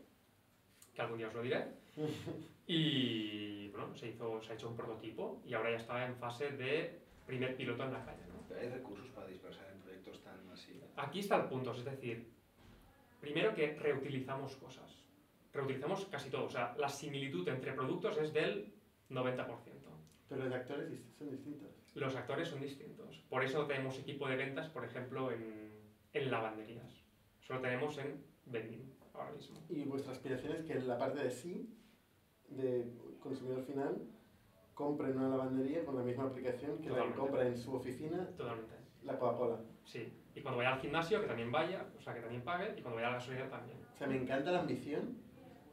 [0.94, 1.68] que algún día os lo diré,
[2.68, 6.50] y bueno, se, hizo, se ha hecho un prototipo y ahora ya está en fase
[6.52, 8.24] de primer piloto en la calle.
[8.28, 8.56] ¿no?
[8.56, 10.82] Hay recursos para dispersar en proyectos tan así.
[10.98, 12.32] Aquí está el punto, es decir,
[13.22, 15.06] primero que reutilizamos cosas,
[15.54, 18.74] reutilizamos casi todo, o sea, la similitud entre productos es del
[19.10, 19.46] 90%.
[20.28, 21.70] Pero los actores son distintos.
[21.94, 25.72] Los actores son distintos, por eso tenemos equipo de ventas, por ejemplo, en,
[26.14, 27.04] en lavanderías,
[27.40, 29.58] solo tenemos en vending ahora mismo.
[29.70, 31.74] Y vuestra aspiración es que en la parte de sí,
[32.50, 34.02] de consumidor final,
[34.74, 37.20] compren una lavandería con la misma aplicación que la que Totalmente.
[37.20, 38.76] compra en su oficina Totalmente.
[39.04, 39.60] la Coca-Cola.
[39.84, 42.82] Sí, y cuando vaya al gimnasio que también vaya, o sea, que también pague, y
[42.82, 43.78] cuando vaya a la gasolinera también.
[43.94, 45.18] O sea, me encanta la ambición,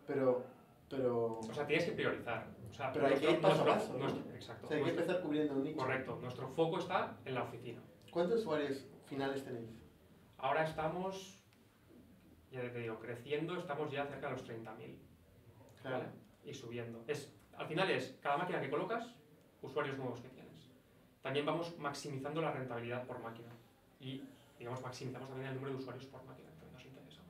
[0.07, 0.44] pero...
[0.88, 2.46] pero O sea, tienes que priorizar.
[2.70, 3.98] O sea, Pero hay que ir paso a nuestro- paso, ¿no?
[3.98, 4.66] nuestro- exacto.
[4.66, 5.77] O sea, hay que empezar cubriendo un nicho.
[5.77, 6.18] correcto.
[6.20, 7.81] Nuestro foco está en la oficina.
[8.11, 9.70] ¿Cuántos usuarios finales tenéis?
[10.38, 11.40] Ahora estamos,
[12.50, 14.96] ya te digo, creciendo, estamos ya cerca de los 30.000.
[15.83, 15.98] Claro.
[15.98, 16.09] ¿vale?
[16.44, 17.05] Y subiendo.
[17.07, 19.14] Es, al final es, cada máquina que colocas,
[19.62, 20.70] usuarios nuevos que tienes.
[21.22, 23.50] También vamos maximizando la rentabilidad por máquina.
[24.00, 24.22] Y,
[24.64, 27.20] digamos, maximizamos también el número de usuarios por máquina, que nos interesa.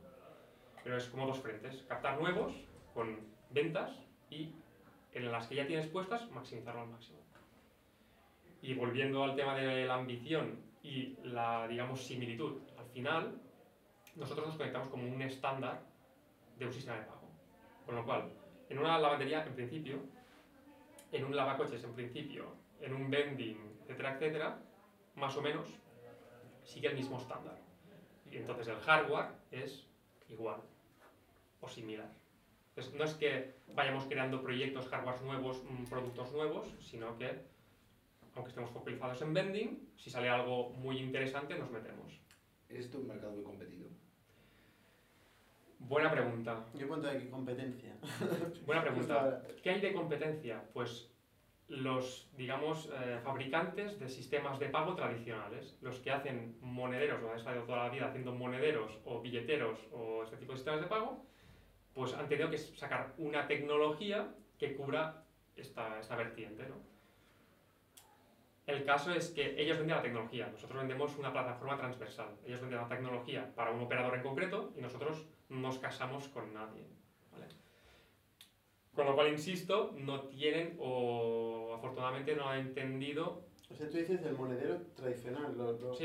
[0.85, 1.83] Pero es como dos frentes.
[1.89, 2.55] Captar nuevos
[2.95, 3.19] con
[3.51, 3.91] ventas
[4.31, 4.53] y
[5.15, 7.19] en las que ya tienes puestas, maximizarlo al máximo.
[8.63, 13.43] Y volviendo al tema de la ambición y la, digamos, similitud, al final,
[14.15, 15.83] nosotros nos conectamos como un estándar
[16.57, 17.29] de un sistema de pago.
[17.85, 18.33] Con lo cual,
[18.69, 19.99] en una lavandería, en principio,
[21.11, 24.59] en un lavacoches, en principio, en un vending, etcétera, etcétera,
[25.17, 25.67] más o menos,
[26.65, 27.59] sigue el mismo estándar.
[28.31, 29.87] Y entonces el hardware es
[30.29, 30.61] igual
[31.61, 32.11] o similar.
[32.71, 37.31] Entonces, no es que vayamos creando proyectos, hardwares nuevos, mm, productos nuevos, sino que,
[38.35, 42.21] aunque estemos focalizados en vending, si sale algo muy interesante, nos metemos.
[42.69, 43.89] ¿Es esto un mercado muy competido?
[45.79, 46.65] Buena pregunta.
[46.75, 47.95] Yo cuento aquí competencia.
[48.67, 49.15] Buena pregunta.
[49.21, 49.43] ahora.
[49.63, 50.63] ¿Qué hay de competencia?
[50.73, 51.14] Pues
[51.77, 57.39] los, digamos, eh, fabricantes de sistemas de pago tradicionales, los que hacen monederos, o han
[57.39, 61.25] estado toda la vida haciendo monederos o billeteros o este tipo de sistemas de pago,
[61.93, 65.25] pues han tenido que sacar una tecnología que cubra
[65.57, 66.95] esta, esta vertiente, ¿no?
[68.67, 72.35] El caso es que ellos venden la tecnología, nosotros vendemos una plataforma transversal.
[72.47, 76.55] Ellos venden la tecnología para un operador en concreto y nosotros no nos casamos con
[76.55, 76.87] nadie.
[78.95, 83.45] Con lo cual, insisto, no tienen o afortunadamente no han entendido.
[83.71, 85.57] O sea, tú dices el monedero tradicional.
[85.57, 86.05] Lo, lo, Sí,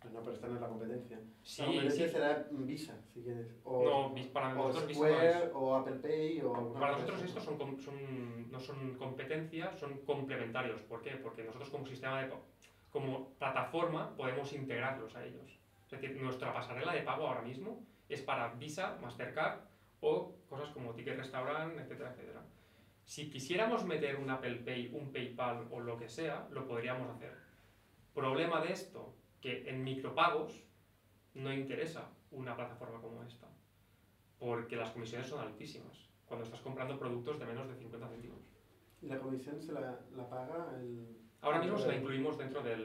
[0.00, 1.18] Pues no, pero esta no es la competencia.
[1.42, 2.12] Sí, la competencia sí.
[2.12, 3.46] será Visa, si quieres.
[3.64, 5.50] O, No, para o nosotros Visa no Square, es.
[5.54, 10.82] o Apple Pay, o Para nosotros estos son, son- no son competencias, son complementarios.
[10.82, 11.12] ¿Por qué?
[11.12, 12.30] Porque nosotros como sistema de
[12.90, 15.58] como plataforma podemos integrarlos a ellos.
[15.84, 19.60] Es decir, nuestra pasarela de pago ahora mismo es para Visa, Mastercard
[20.04, 22.42] o cosas como Ticket Restaurant, etcétera, etcétera.
[23.06, 27.32] Si quisiéramos meter un Apple Pay, un PayPal o lo que sea, lo podríamos hacer.
[28.14, 30.62] Problema de esto, que en micropagos
[31.34, 33.48] no interesa una plataforma como esta,
[34.38, 38.40] porque las comisiones son altísimas cuando estás comprando productos de menos de 50 céntimos.
[39.00, 41.18] ¿Y la comisión se la, la paga el.
[41.40, 42.76] Ahora mismo se la incluimos dentro de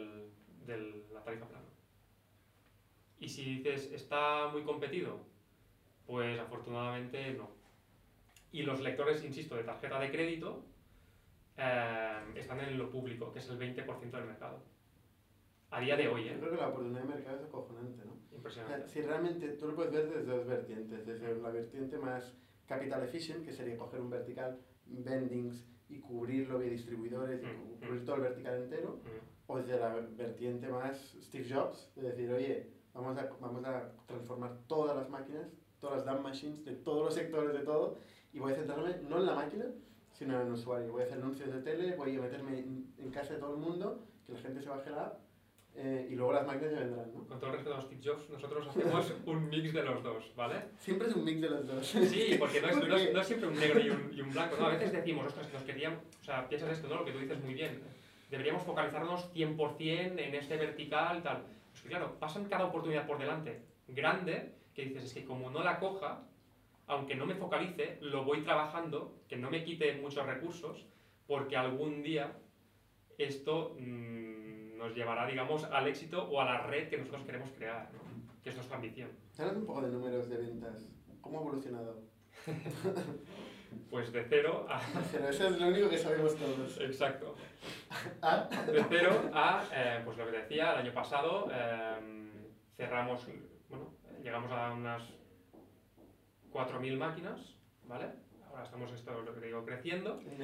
[1.14, 1.66] la tarifa plana.
[3.20, 5.20] Y si dices, ¿está muy competido?
[6.10, 7.52] Pues afortunadamente no.
[8.52, 10.66] Y los lectores, insisto, de tarjeta de crédito
[11.56, 14.64] eh, están en lo público, que es el 20% del mercado.
[15.70, 16.38] A día de hoy, Yo ¿eh?
[16.40, 18.14] creo que la oportunidad de mercado es acojonante, ¿no?
[18.14, 18.88] O sea, Impresionante.
[18.90, 23.46] si realmente tú lo puedes ver desde dos vertientes, desde la vertiente más capital efficient,
[23.46, 27.80] que sería coger un vertical, vendings y cubrirlo vía distribuidores y Mm, mm.
[27.86, 29.52] cubrir todo el vertical entero, Mm.
[29.52, 34.58] o desde la vertiente más Steve Jobs, de decir, oye, vamos a, vamos a transformar
[34.66, 37.98] todas las máquinas, todas las dumb machines de todos los sectores de todo,
[38.34, 39.66] y voy a centrarme no en la máquina,
[40.14, 40.92] sino en el usuario.
[40.92, 43.60] Voy a hacer anuncios de tele, voy a meterme en, en casa de todo el
[43.60, 45.20] mundo, que la gente se baje la app,
[45.76, 47.24] eh, y luego las máquinas ya vendrán, ¿no?
[47.26, 50.56] Con todo el respeto a Steve Jobs, nosotros hacemos un mix de los dos, ¿vale?
[50.80, 51.88] Siempre es un mix de los dos.
[51.88, 54.22] Sí, porque no es, ¿Por no es- no es siempre un negro y un, y
[54.22, 54.58] un blanco.
[54.60, 54.66] ¿no?
[54.66, 56.96] A veces decimos, ostras, nos queríamos, o sea, piensas esto, ¿no?
[56.96, 57.82] Lo que tú dices muy bien.
[58.30, 61.44] Deberíamos focalizarnos 100% en este vertical tal.
[61.72, 65.62] Pues que claro, pasan cada oportunidad por delante grande que dices, es que como no
[65.64, 66.24] la coja,
[66.88, 70.86] aunque no me focalice, lo voy trabajando, que no me quite muchos recursos,
[71.28, 72.32] porque algún día
[73.18, 77.92] esto mm, nos llevará, digamos, al éxito o a la red que nosotros queremos crear,
[77.94, 78.00] ¿no?
[78.42, 79.10] que es nuestra ambición.
[79.38, 80.88] Hablas un poco de números de ventas.
[81.22, 82.02] ¿Cómo ha evolucionado?
[83.92, 84.82] Pues de cero a...
[85.12, 86.80] Pero eso es lo único que sabemos todos.
[86.82, 87.36] Exacto.
[88.22, 92.30] Ah, De cero a, eh, pues lo que decía, el año pasado eh,
[92.76, 93.28] cerramos,
[93.68, 95.04] bueno, llegamos a unas
[96.52, 97.56] 4.000 máquinas,
[97.86, 98.08] ¿vale?
[98.50, 100.22] Ahora estamos, esto lo que te digo, creciendo.
[100.22, 100.42] en.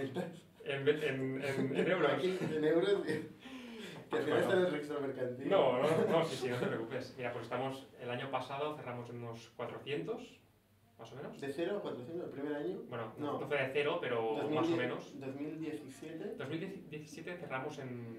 [0.66, 2.24] En, en, en- euros.
[2.24, 3.02] En euros.
[3.04, 5.50] Que, al final el registro mercantil.
[5.50, 7.14] No, no, no, sí, sí, no te preocupes.
[7.18, 10.40] Mira, pues estamos, el año pasado cerramos unos 400,
[10.98, 11.40] más o menos.
[11.40, 12.80] De 0 a 400 el primer año.
[12.90, 13.40] Bueno, No.
[13.40, 15.20] no, fue de cero, pero más o menos.
[15.20, 16.36] 2017.
[16.38, 18.18] 2017 cerramos en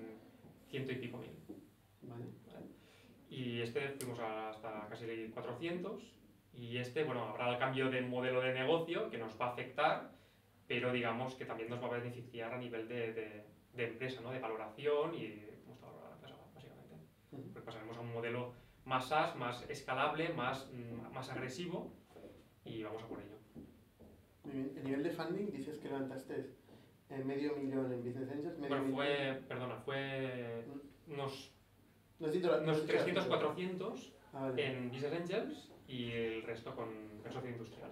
[0.69, 1.31] ciento y pico mil.
[2.03, 2.27] Vale.
[3.37, 6.03] Y este fuimos hasta casi 400.
[6.55, 10.11] Y este, bueno, habrá el cambio de modelo de negocio que nos va a afectar,
[10.66, 13.44] pero digamos que también nos va a beneficiar a nivel de, de,
[13.75, 14.31] de empresa, ¿no?
[14.31, 16.96] De valoración y cómo está valorada la empresa, básicamente.
[17.53, 18.55] Porque pasaremos a un modelo
[18.87, 20.70] más SaaS, más escalable, más,
[21.12, 21.92] más agresivo
[22.64, 23.37] y vamos a por ello.
[24.44, 24.72] Muy bien.
[24.79, 26.55] A nivel de funding dices que levantaste
[27.09, 28.96] Eh, medio millón en Business Angels, medio Bueno, millón...
[28.96, 30.64] fue, perdona, fue
[31.07, 31.53] unos,
[32.20, 33.24] unos dicho la 300, cifra.
[33.26, 34.66] 400 Ah, vale.
[34.66, 36.88] en Business Angels y el resto con
[37.24, 37.90] el socio industrial.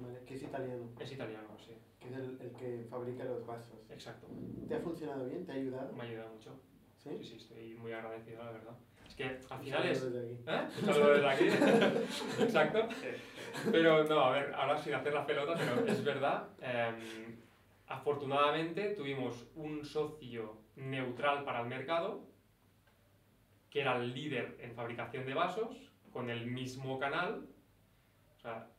[0.00, 3.78] Vale, que es italiano, Es italiano, sí, que es el, el que fabrica los vasos.
[3.90, 4.26] exacto.
[4.68, 5.44] ¿Te ha funcionado bien?
[5.44, 5.92] ¿Te ha ayudado?
[5.92, 6.50] Me ha ayudado mucho.
[6.98, 7.10] ¿Sí?
[7.18, 8.74] Sí, sí, estoy muy agradecido, la verdad.
[9.06, 10.02] Es que al final es...
[10.12, 10.38] Desde aquí.
[10.46, 10.80] ¿Eh?
[10.80, 11.44] Un saludo desde aquí.
[12.42, 12.88] Exacto.
[13.70, 16.48] Pero no, a ver, ahora sin hacer la pelota, pero es verdad.
[16.62, 17.36] em,
[17.86, 22.26] afortunadamente tuvimos un socio neutral para el mercado,
[23.74, 27.44] que era el líder en fabricación de vasos, con el mismo canal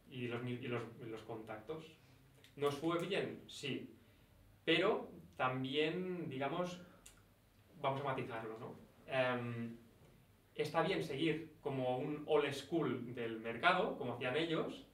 [0.10, 1.98] y, los, y los, los contactos.
[2.56, 3.44] ¿Nos fue bien?
[3.46, 3.94] Sí.
[4.64, 6.80] Pero también, digamos,
[7.82, 8.80] vamos a matizarlo, ¿no?
[9.06, 9.76] Em,
[10.56, 14.88] está bien seguir como un old school del mercado, como hacían ellos,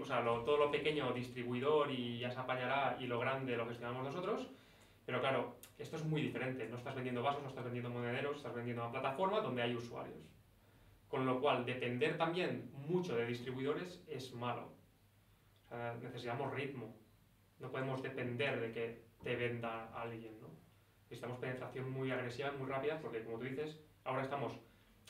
[0.00, 4.02] o sea, todo lo pequeño distribuidor y ya se apañará y lo grande lo gestionamos
[4.02, 4.50] nosotros,
[5.04, 8.54] pero claro, esto es muy diferente, no estás vendiendo vasos, no estás vendiendo monederos, estás
[8.54, 10.18] vendiendo una plataforma donde hay usuarios.
[11.08, 14.72] Con lo cual, depender también mucho de distribuidores es malo.
[15.66, 16.96] O sea, necesitamos ritmo.
[17.58, 20.48] No podemos depender de que te venda alguien, ¿no?
[21.04, 24.54] Necesitamos penetración muy agresiva, muy rápida, porque como tú dices, ahora estamos,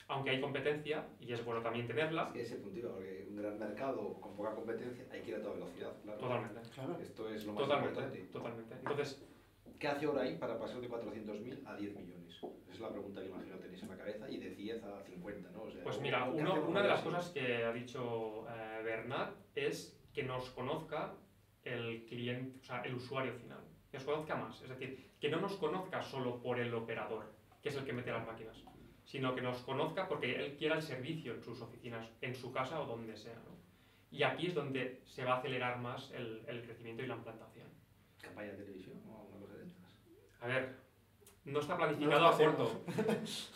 [0.08, 3.36] aunque hay competencia, y es bueno también tenerla, Es que ese punto iba, porque un
[3.36, 6.18] gran mercado con poca competencia hay que ir a toda velocidad, claro.
[6.18, 6.98] totalmente, Claro.
[7.00, 8.32] Esto es lo más totalmente, importante.
[8.32, 8.74] totalmente.
[8.74, 9.24] Entonces,
[9.82, 12.32] ¿Qué hace ahora ahí para pasar de 400.000 a 10 millones?
[12.36, 15.50] Esa es la pregunta que imagino tenéis en la cabeza y de 10 a 50,
[15.50, 15.62] ¿no?
[15.62, 17.08] O sea, Pues ¿qué mira, uno- una de las así?
[17.08, 21.14] cosas que ha dicho eh, Bernat es que nos conozca
[21.64, 23.58] el cliente, o sea, el usuario final,
[23.90, 27.70] que nos conozca más, es decir, que no nos conozca solo por el operador, que
[27.70, 28.62] es el que mete las máquinas,
[29.02, 32.80] sino que nos conozca porque él quiera el servicio en sus oficinas, en su casa
[32.80, 33.34] o donde sea.
[33.44, 33.56] ¿no?
[34.12, 37.66] Y aquí es donde se va a acelerar más el, el crecimiento y la implantación.
[38.20, 39.51] ¿Campaña de televisión o cosa?
[40.42, 40.76] A ver,
[41.44, 42.84] no está planificado No a corto,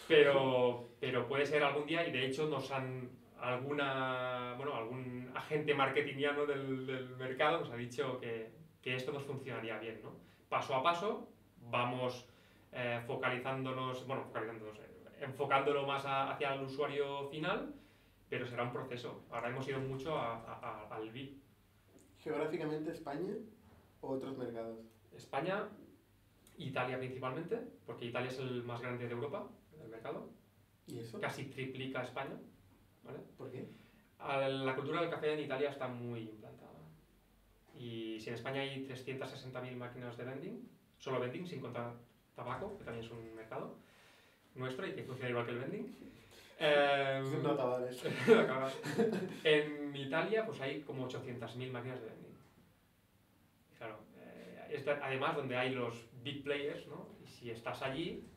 [0.09, 5.75] pero, pero puede ser algún día y de hecho nos han alguna bueno algún agente
[5.75, 10.13] marketingiano del, del mercado nos ha dicho que, que esto nos funcionaría bien, ¿no?
[10.49, 11.29] Paso a paso
[11.71, 12.27] vamos
[12.73, 17.75] eh, focalizándonos, bueno, focalizándonos, eh, enfocándolo más a- hacia el usuario final,
[18.29, 19.25] pero será un proceso.
[19.31, 21.35] Ahora hemos ido mucho a- a- a- al B.
[22.19, 23.35] ¿Geográficamente España
[24.01, 24.79] o otros mercados?
[25.15, 25.69] España,
[26.59, 29.49] Italia principalmente, porque Italia es el más grande de Europa,
[29.83, 30.29] el mercado,
[30.87, 31.21] ¿Y eso?
[31.21, 32.37] casi triplica España.
[33.05, 33.19] ¿vale?
[33.37, 33.67] ¿Por qué?
[34.19, 36.73] A La cultura del café en Italia está muy implantada.
[37.79, 41.93] Y si en España hay 360.000 máquinas de vending, solo vending, sin contar
[42.35, 43.77] tabaco, que también es un mercado
[44.55, 45.97] nuestro y que funciona igual que el vending.
[46.59, 47.51] eh, No,
[48.41, 48.75] acabas.
[49.45, 52.35] en Italia pues hay como 800.000 máquinas de vending.
[53.77, 55.95] Claro, eh, es además donde hay los
[56.27, 57.07] big players, ¿no?
[57.23, 58.29] Y si estás allí,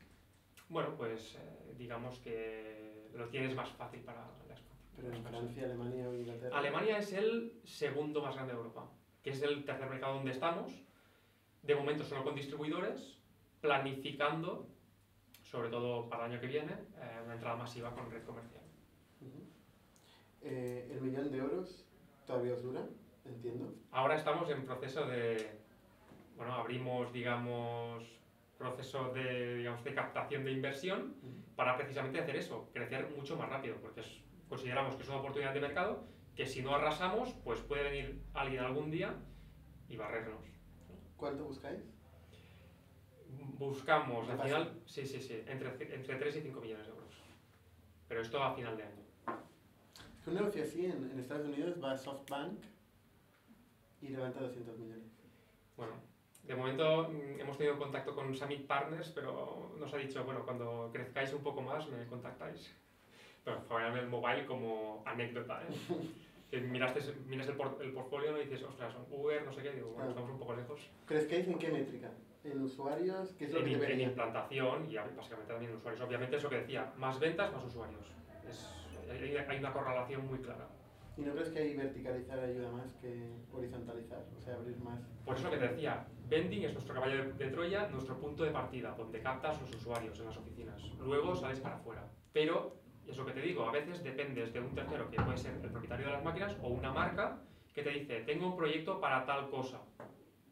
[0.68, 4.94] bueno, pues eh, digamos que lo tienes más fácil para la expansión.
[4.96, 5.24] Pero en.
[5.24, 6.56] Francia, Alemania o Inglaterra.
[6.56, 8.88] Alemania es el segundo más grande de Europa,
[9.24, 10.72] que es el tercer mercado donde estamos,
[11.62, 13.18] de momento solo con distribuidores,
[13.60, 14.68] planificando,
[15.42, 18.62] sobre todo para el año que viene, eh, una entrada masiva con red comercial.
[19.20, 19.42] Ujú.
[20.42, 21.84] Eh, ¿El millón de euros
[22.24, 22.86] todavía os dura?
[23.24, 23.74] Entiendo.
[23.90, 25.59] Ahora estamos en proceso de,
[26.40, 28.02] bueno, abrimos, digamos,
[28.56, 31.14] proceso de, digamos, de captación de inversión
[31.54, 35.52] para precisamente hacer eso, crecer mucho más rápido, porque es- consideramos que es una oportunidad
[35.52, 36.02] de mercado
[36.34, 39.14] que si no arrasamos, pues puede venir alguien algún día
[39.86, 40.42] y barrernos.
[41.18, 41.80] ¿Cuánto buscáis?
[43.58, 44.48] Buscamos, ¿Qué al pasa?
[44.48, 47.14] final, sí, sí, sí, entre, entre 3 y 5 millones de euros.
[48.08, 49.02] Pero esto a final de año.
[50.16, 52.58] Es que un negocio así en, en Estados Unidos va a SoftBank
[54.00, 55.04] y levanta 200 millones.
[55.76, 55.92] Bueno,
[56.50, 60.90] de momento mm, hemos tenido contacto con Summit Partners, pero nos ha dicho, bueno, cuando
[60.92, 62.74] crezcáis un poco más me contactáis.
[63.44, 65.68] Pero fue en el mobile como anécdota, ¿eh?
[66.50, 69.70] Que miraste, miras el, por- el portfolio y dices, ostras, son Uber, no sé qué,
[69.70, 70.10] digo, bueno, Claro.
[70.10, 70.80] estamos un poco lejos.
[71.06, 72.10] ¿Crezcáis en qué métrica?
[72.42, 73.32] ¿En usuarios?
[73.38, 76.02] ¿Qué es lo En, que in- en implantación y básicamente también en usuarios.
[76.02, 78.04] Obviamente es lo que decía, más ventas, más usuarios.
[78.48, 78.68] Es-
[79.08, 80.66] hay, hay una correlación muy clara.
[81.16, 84.24] ¿Y no crees que verticalizar ayuda más que horizontalizar?
[84.36, 84.98] O sea, abrir más.
[85.24, 88.94] Por eso que te decía, vending es nuestro caballo de, Troya, nuestro punto de partida,
[88.96, 90.82] donde captas los usuarios en las oficinas.
[91.00, 92.08] Luego sales para afuera.
[92.32, 92.76] Pero,
[93.06, 95.70] es lo que te digo, a veces dependes de un tercero, que puede ser el
[95.70, 97.40] propietario de las máquinas, o una marca
[97.74, 99.80] que te dice, tengo un proyecto para tal cosa.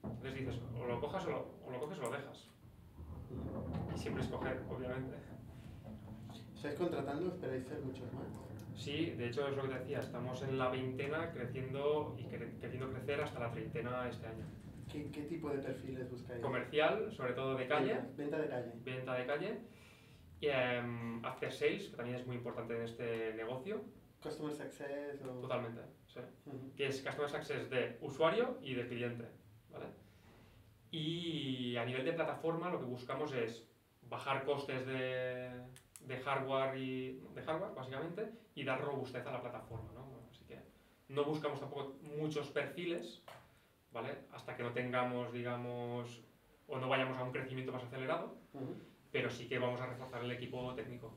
[0.03, 2.49] Entonces dices, o lo, cojas o lo, o lo coges o lo dejas.
[3.95, 5.16] Y siempre escoger, obviamente.
[6.55, 7.29] ¿Estáis contratando?
[7.29, 8.26] ¿Esperáis ser muchos más?
[8.74, 12.91] Sí, de hecho es lo que te decía, estamos en la veintena creciendo y queriendo
[12.91, 14.45] crecer hasta la treintena este año.
[14.91, 16.41] ¿Qué, qué tipo de perfiles buscáis?
[16.41, 17.95] Comercial, sobre todo de calle.
[17.95, 18.72] Venta, venta de calle.
[18.84, 19.59] Venta de calle.
[20.41, 23.84] Y em, after sales, que también es muy importante en este negocio.
[24.22, 25.41] Customer success o...
[25.41, 26.20] Totalmente, sí.
[26.47, 26.74] Ujú.
[26.76, 29.24] Que es Customer Success de usuario y de cliente.
[29.70, 29.86] ¿vale?
[30.91, 33.68] Y a nivel de plataforma lo que buscamos es
[34.03, 35.51] bajar costes de,
[36.01, 39.93] de hardware y de hardware básicamente y dar robustez a la plataforma.
[39.93, 40.09] ¿no?
[40.30, 40.59] Así que
[41.09, 43.22] no buscamos tampoco muchos perfiles,
[43.93, 44.18] ¿vale?
[44.32, 46.22] Hasta que no tengamos, digamos,
[46.66, 48.36] o no vayamos a un crecimiento más acelerado,
[49.11, 51.14] pero sí que vamos a reforzar el equipo técnico.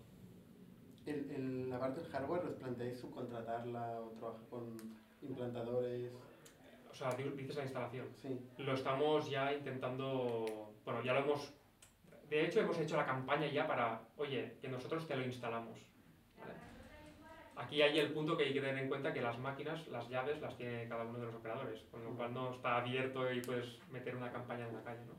[1.06, 4.78] El, el, la parte del hardware, ¿os planteáis subcontratarla o trabajar con
[5.22, 6.12] implantadores?
[6.92, 8.08] O sea, di- dices la instalación.
[8.22, 8.40] Sí.
[8.58, 11.54] Lo estamos ya intentando, bueno, ya lo hemos,
[12.30, 15.80] de hecho hemos hecho la campaña ya para, oye, que nosotros te lo instalamos.
[17.62, 20.42] Aquí hay el punto que hay que tener en cuenta que las máquinas, las llaves
[20.42, 23.80] las tiene cada uno de los operadores, con lo cual no está abierto y puedes
[23.92, 25.14] meter una campaña en la calle, ¿no?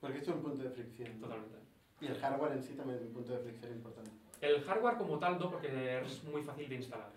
[0.00, 1.20] Porque esto es un punto de fricción.
[1.20, 1.28] ¿no?
[1.28, 1.58] Totalmente.
[2.00, 4.10] Y el hardware en sí también es un punto de fricción importante.
[4.40, 7.12] El hardware como tal no, porque es muy fácil de instalar,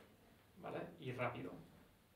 [0.62, 0.80] ¿vale?
[1.00, 1.52] Y rápido.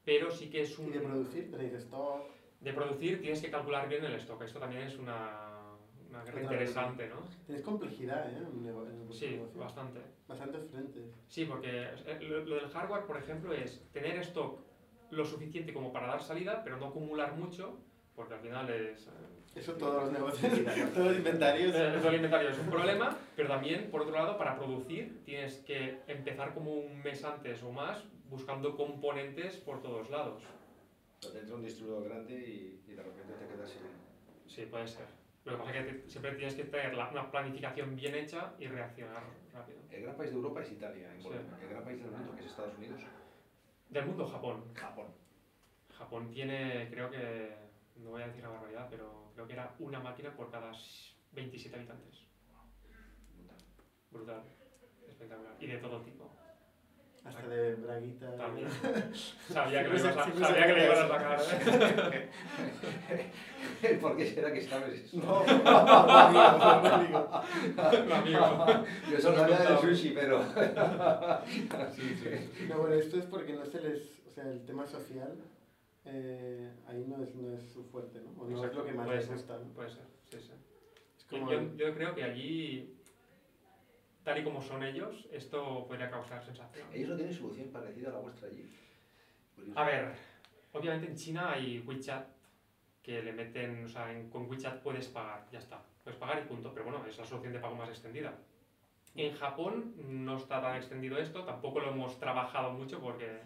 [0.05, 0.91] Pero sí que es Y un...
[0.91, 2.27] de producir, tenéis stock.
[2.59, 4.41] De producir tienes que calcular bien el stock.
[4.43, 5.46] Esto también es una,
[6.09, 7.15] una guerra interesante, ¿no?
[7.45, 8.37] Tenéis complejidad, ¿eh?
[8.37, 9.59] En, vuestro Sí, negocio.
[9.59, 9.99] bastante.
[10.27, 11.03] Bastantes frentes.
[11.27, 11.69] Sí, porque
[12.05, 14.59] eh, lo, lo del hardware, por ejemplo, es tener stock
[15.11, 17.77] lo suficiente como para dar salida, pero no acumular mucho,
[18.15, 19.07] porque al final es...
[19.07, 19.09] eh,
[19.55, 20.51] Eso todos los negocios,
[20.93, 21.73] todos los inventarios.
[21.75, 25.99] eh, el inventario es un problema, pero también, por otro lado, para producir tienes que
[26.07, 30.43] empezar como un mes antes o más buscando componentes por todos lados.
[31.21, 33.81] Te entra un distribuidor grande y, y de repente te quedas sin...
[34.47, 35.05] Sí, puede ser.
[35.47, 38.67] Lo que pasa es que siempre tienes que tener la- una planificación bien hecha y
[38.67, 39.23] reaccionar
[39.53, 39.79] rápido.
[39.89, 41.29] El gran país de Europa es Italia, en Sí.
[41.29, 43.01] El gran país del mundo, que es Estados Unidos,
[43.89, 44.73] Del mundo, Japón.
[44.75, 45.07] Japón.
[45.97, 47.55] Japón tiene, creo que,
[47.95, 50.73] no voy a decir la barbaridad, pero creo que era una máquina por cada
[51.31, 52.25] 27 habitantes.
[53.33, 53.57] Brutal.
[54.11, 54.43] Brutal.
[55.07, 55.55] Espectacular.
[55.61, 56.36] Y de todo tipo.
[57.27, 58.35] Hasta de braguita.
[58.37, 58.67] También.
[59.49, 62.13] Sabía que, lo Siempre ibas a, sabía que le ibas a saca sacar.
[62.13, 63.97] ¿eh?
[64.01, 65.17] ¿Por qué será que sabes eso?
[65.17, 65.79] No, no,
[68.15, 68.85] amigo.
[69.11, 70.39] Yo solo sabía del sushi, pero...
[72.69, 74.01] No, bueno, esto es porque no se les.
[74.27, 75.35] O sea, el tema social.
[76.05, 78.31] eh, ahí no es, no es su fuerte, ¿no?
[78.41, 79.57] O no es lo que más Puede les ser, gusta.
[79.57, 79.73] ¿no?
[79.73, 80.51] Puede ser, sí, sí.
[81.17, 81.51] Es como.
[81.51, 82.96] Yo, yo creo que allí,
[84.27, 86.85] tal y como son ellos, esto podría causar sensación.
[86.93, 88.69] Ellos no tienen solución parecida a la vuestra allí.
[89.73, 90.11] A ver,
[90.73, 92.27] obviamente en China hay WeChat
[93.01, 95.81] que le meten, o sea, en- con WeChat puedes pagar, ya está.
[96.03, 98.33] Puedes pagar y punto, pero bueno, es la solución de pago más extendida.
[99.15, 99.93] En Japón
[100.25, 103.39] no está tan extendido esto, tampoco lo hemos trabajado mucho porque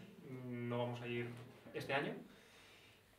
[0.50, 1.28] no vamos a ir
[1.76, 2.16] este año,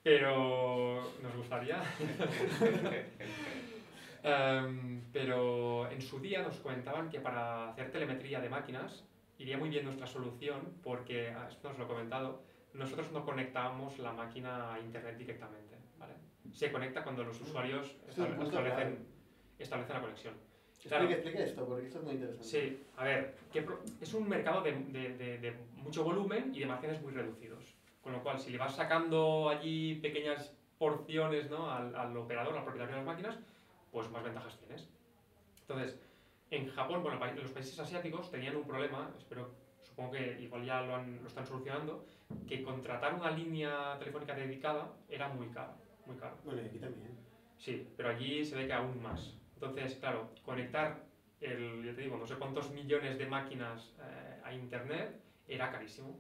[0.03, 1.81] pero nos gustaría.
[4.23, 9.05] Em, pero en su día nos comentaban que para hacer telemetría de máquinas
[9.39, 12.43] iría muy bien nuestra solución porque, ah, esto nos lo he comentado,
[12.75, 15.77] nosotros no conectábamos la máquina a internet directamente.
[15.99, 16.14] ¿vale?
[16.53, 19.07] Se conecta cuando los usuarios estable- punto establecen,
[19.59, 20.35] establecen la conexión.
[20.89, 21.09] Claro.
[21.11, 22.45] explica esto, porque esto es muy interesante.
[22.49, 26.59] Sí, a ver, ¿qué pro- es un mercado de, de- de- de mucho volumen y
[26.61, 27.64] de márgenes muy reducidos.
[28.01, 31.70] Con lo cual, si le vas sacando allí pequeñas porciones ¿no?
[31.70, 33.39] al, al operador, al propietario de las máquinas,
[33.93, 34.88] pues más ventajas tienes.
[35.61, 36.01] Entonces,
[36.51, 40.97] en Japón, bueno, los países asiáticos tenían un problema, espero, supongo que igual ya lo,
[40.97, 42.05] han- lo están solucionando,
[42.49, 45.74] que contratar una línea telefónica dedicada era muy caro,
[46.07, 46.38] muy caro.
[46.43, 47.14] Bueno, y aquí también.
[47.57, 49.36] Sí, pero allí se ve que aún más.
[49.55, 51.05] Entonces, claro, conectar,
[51.40, 56.18] el, yo te digo, no sé cuántos millones de máquinas eh, a Internet era carísimo.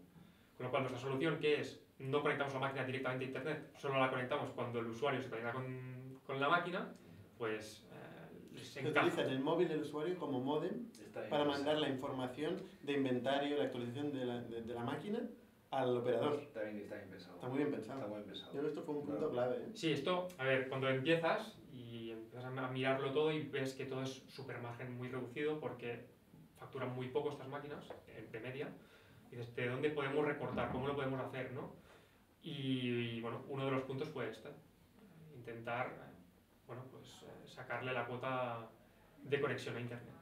[0.56, 3.98] Con lo cual, nuestra solución, que es, no conectamos la máquina directamente a Internet, solo
[3.98, 6.94] la conectamos cuando el usuario se conecta con, con la máquina,
[7.42, 11.44] pues eh, les utilizan el móvil del usuario como modem Está para pensado.
[11.46, 15.18] mandar la información de inventario, la actualización de la, de, de la máquina
[15.72, 16.34] al operador.
[16.40, 17.34] Está bien, está bien pensado.
[17.34, 18.08] Está muy bien Está pensado.
[18.08, 18.52] muy bien pensado.
[18.52, 19.56] Yo creo que esto fue un punto clave.
[19.56, 19.70] ¿eh?
[19.74, 24.02] Sí, esto, a ver, cuando empiezas y empiezas a mirarlo todo y ves que todo
[24.04, 26.06] es súper margen muy reducido porque
[26.54, 27.84] facturan muy poco estas máquinas,
[28.30, 28.68] de media,
[29.32, 30.70] y dices, ¿de dónde podemos recortar?
[30.70, 31.50] ¿Cómo lo podemos hacer?
[31.52, 31.74] ¿no?
[32.40, 34.48] Y, y, bueno, uno de los puntos fue este,
[35.34, 36.11] intentar,
[36.72, 38.68] bueno, pues eh, sacarle la cuota
[39.22, 40.14] de conexión a Internet.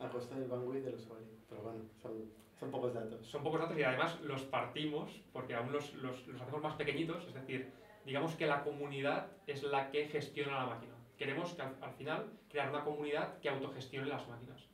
[0.00, 1.26] A costa del bandwidth del usuario.
[1.48, 2.12] Pero bueno, son,
[2.58, 3.26] son pocos datos.
[3.26, 7.26] Son pocos datos y además los partimos porque aún los, los, los hacemos más pequeñitos,
[7.26, 7.70] es decir,
[8.06, 10.94] digamos que la comunidad es la que gestiona la máquina.
[11.18, 14.68] Queremos que al, al final crear una comunidad que autogestione las máquinas.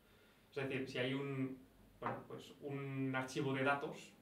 [0.51, 1.59] Es decir, si hay un,
[1.99, 4.13] bueno, pues un archivo de datos,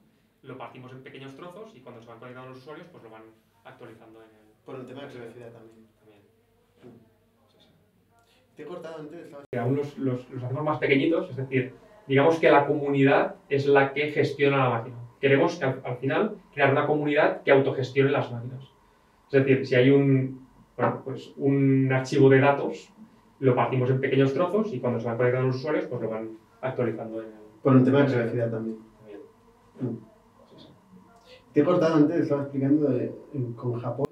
[0.41, 3.23] lo partimos en pequeños trozos y cuando se van conectando los usuarios, pues lo van
[3.63, 5.85] actualizando en el, Por un tema de privacidad también.
[8.55, 11.73] Te he cortado antes, aún los, los, los hacemos más pequeñitos, es decir,
[12.07, 14.95] digamos que la comunidad es la que gestiona la máquina.
[15.19, 18.63] Queremos que al, al final crear una comunidad que autogestione las máquinas.
[19.27, 20.47] Es decir, si hay un,
[20.77, 22.93] bueno, pues un archivo de datos,
[23.39, 26.37] lo partimos en pequeños trozos y cuando se van conectando los usuarios, pues lo van
[26.61, 27.33] actualizando en el...
[27.61, 28.77] Por un tema de privacidad también.
[28.99, 29.19] también.
[29.81, 29.97] Mm.
[30.49, 30.67] Sí, sí.
[31.51, 34.05] Te he cortado antes, estaba explicando de- en- con Japón.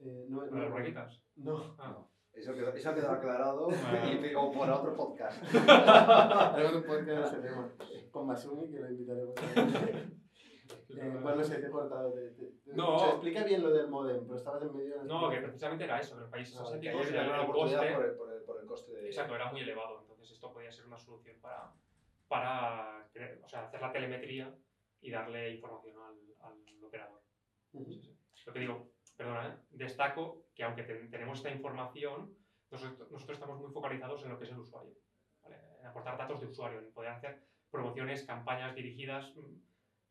[0.00, 1.20] Eh, no, ¿Lo de las braguitas?
[1.36, 1.96] no, Ah,
[2.36, 4.26] Eso quedó, eso quedó aclarado Bueno.
[4.26, 5.42] y o para otro podcast.
[5.52, 7.68] un podcast ese tema.
[8.10, 9.34] Con Masumi, que lo invitaremos.
[10.88, 12.10] Eh, bueno, no sé, te he cortado.
[12.12, 12.94] Te, te- No.
[12.94, 15.38] o sea, explica bien lo del modem, pero estabas en medio de la No, que
[15.38, 17.94] precisamente era eso, que en los países Ah, asiáticos el, era una el oportunidad coste...
[17.94, 19.06] por el, por, el, por el coste de...
[19.06, 21.70] Exacto, era muy elevado, entonces esto podía ser una solución para,
[22.28, 23.04] para
[23.44, 24.54] o sea, hacer la telemetría
[25.02, 27.20] y darle información al, al operador.
[27.72, 28.18] Sí, sí.
[28.46, 32.32] Lo que digo, perdona, destaco que aunque ten- tenemos esta información,
[32.70, 34.92] nosotros, nosotros estamos muy focalizados en lo que es el usuario,
[35.42, 35.56] ¿vale?
[35.80, 37.38] en aportar datos de usuario, en poder hacer
[37.70, 39.54] promociones, campañas dirigidas, mm,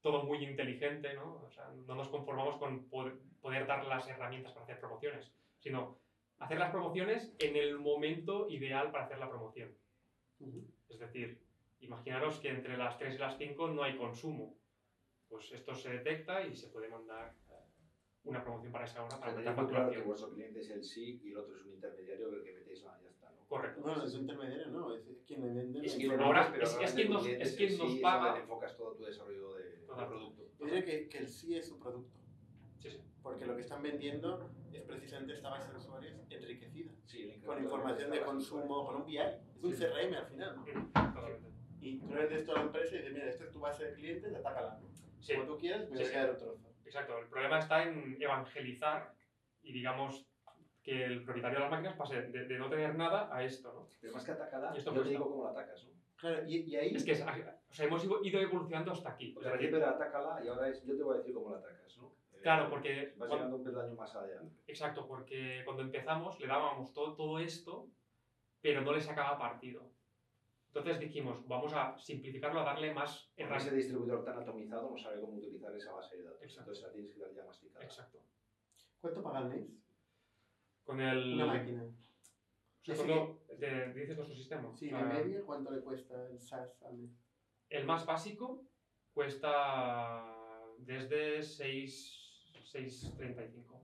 [0.02, 1.42] todo muy inteligente, ¿no?
[1.44, 5.96] O sea, no nos conformamos con poder, poder dar las herramientas para hacer promociones, sino
[6.38, 9.74] hacer las promociones en el momento ideal para hacer la promoción.
[10.40, 10.64] Ujú.
[10.90, 11.36] Es decir,
[11.80, 14.54] imaginaros que entre las 3 y las 5 no hay consumo.
[15.28, 17.32] Pues esto se detecta y se puede mandar
[18.26, 20.08] una promoción para esa hora para tener muy claro que facturación.
[20.08, 22.84] vuestro cliente es el sí y el otro es un intermediario que el que metéis
[22.84, 23.46] la ya está, ¿no?
[23.48, 23.82] Correcto.
[23.82, 24.96] Bueno, es un intermediario, ¿no?
[24.96, 25.80] Es quien le vende.
[25.86, 26.22] Es información.
[26.38, 28.38] ahora- es- es quien nos- es el quien sí, nos paga.
[28.40, 30.08] enfocas todo tu desarrollo de, de Total.
[30.08, 30.44] producto.
[30.60, 32.18] Yo diría que, que el sí es su producto.
[32.80, 32.98] Sí, sí.
[33.22, 36.92] Porque lo que están vendiendo es precisamente esta base de usuarios enriquecida.
[37.06, 39.18] Sí, el Con información de consumo, con un BI.
[39.18, 39.84] Es un Sí.
[39.84, 40.66] CRM al final, ¿no?
[41.82, 43.86] Y tú le vendes esto a la empresa y dices, mira, esta es tu base
[43.86, 44.80] de clientes, atácala.
[45.20, 46.12] Sí, Como tú quieras, voy a sí.
[46.12, 46.60] quedar trozo.
[46.86, 47.18] Exacto.
[47.20, 49.14] El problema está en evangelizar
[49.62, 50.26] y digamos
[50.84, 53.88] que el propietario de las máquinas pase de, de no tener nada a esto, ¿no?
[54.00, 55.92] Pero más que atacarla, yo te digo cómo la atacas, ¿no?
[56.18, 56.96] Claro, y, y ahí...
[56.96, 59.34] Es que es- o sea, hemos ido evolucionando hasta aquí.
[59.38, 61.58] O sea, decir, primero atácala y ahora es, yo te voy a decir cómo la
[61.58, 62.14] atacas, ¿no?
[62.34, 64.42] Eh, Claro, porque Vas cuando- llegando un peldaño más allá.
[64.68, 67.88] Exacto, porque cuando empezamos le dábamos todo, todo esto,
[68.62, 69.90] pero no le sacaba partido.
[70.76, 73.76] Entonces dijimos, vamos a simplificarlo, a darle más Porque ese herramientas.
[73.76, 76.42] distribuidor tan atomizado no sabe cómo utilizar esa base de datos.
[76.42, 76.60] Exacto.
[76.72, 77.86] Entonces la tienes que dar ya masticada.
[77.86, 78.20] Exacto.
[79.00, 79.70] ¿Cuánto paga al mes?
[80.84, 81.34] Con el...
[81.36, 81.84] Una máquina.
[81.84, 84.76] o sea, Ese cuando te dices nuestro sistema.
[84.76, 87.12] Sí, de media, ¿cuánto le cuesta el SaaS al mes?
[87.70, 88.66] El más básico
[89.14, 90.24] cuesta
[90.80, 92.22] desde 6
[92.74, 93.80] 6.35.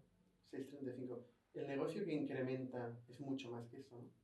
[0.51, 1.23] 6.35.
[1.53, 4.20] El negocio que incrementa es mucho más que eso, ¿no?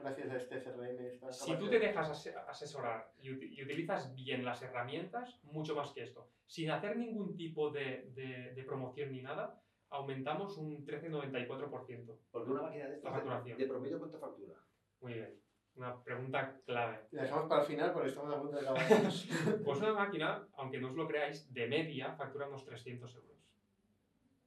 [0.00, 0.98] Gracias a este CRM.
[1.06, 5.74] Esta Si tú te dejas ase- asesorar y, uti- y utilizas bien las herramientas, mucho
[5.74, 6.28] más que esto.
[6.46, 12.18] Sin hacer ningún tipo de, de- de promoción ni nada, aumentamos un 13,94%.
[12.30, 13.58] Porque una máquina de estas, La facturación.
[13.58, 14.54] de promedio, ¿cuánto factura?
[15.00, 15.34] Muy bien.
[15.76, 17.06] Una pregunta clave.
[17.12, 18.82] La dejamos para el final porque estamos a punto de acabar.
[19.64, 23.30] Pues una máquina, aunque no os lo creáis, de media factura unos 300 euros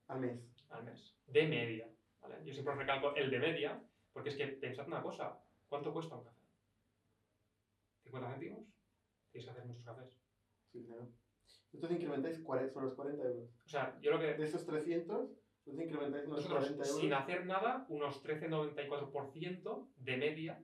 [0.07, 0.39] al mes.
[0.69, 1.15] al mes.
[1.27, 1.87] De media.
[2.21, 2.35] ¿vale?
[2.43, 3.81] Yo siempre os recalco el de media,
[4.11, 5.39] porque es que pensad una cosa.
[5.73, 6.45] ¿Cuánto cuesta un café?
[8.05, 8.67] ¿50 céntimos?
[9.31, 10.21] Tienes que hacer muchos cafés.
[10.71, 11.09] Sí, claro.
[11.71, 13.49] Entonces incrementáis 40, sobre los 40 euros.
[13.65, 14.35] O sea, yo lo que...
[14.35, 15.31] De esos 300,
[15.65, 17.01] entonces incrementáis unos Nosotros, 40 euros.
[17.01, 20.63] sin hacer nada, unos 13,94% de media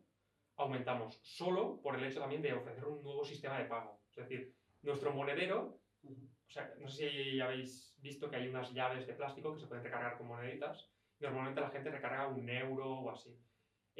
[0.57, 3.99] aumentamos, solo por el hecho también de ofrecer un nuevo sistema de pago.
[4.12, 4.53] Es decir,
[4.84, 9.55] nuestro monedero, o sea, no sé si habéis visto que hay unas llaves de plástico
[9.55, 10.88] que se pueden recargar con moneditas.
[11.20, 13.36] Normalmente la gente recarga un euro o así.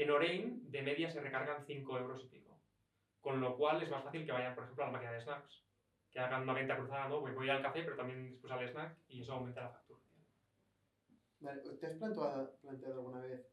[0.02, 2.58] En Orein, de media, se recargan 5 euros y pico.
[3.20, 5.66] Con lo cual es más fácil que vayan, por ejemplo, a la máquina de snacks.
[6.10, 7.20] Que hagan una venta cruzada, ¿no?
[7.20, 10.00] Voy al café, pero también después al snack y eso aumenta la factura.
[11.42, 13.46] Vale, ¿Te has planteado, planteado alguna vez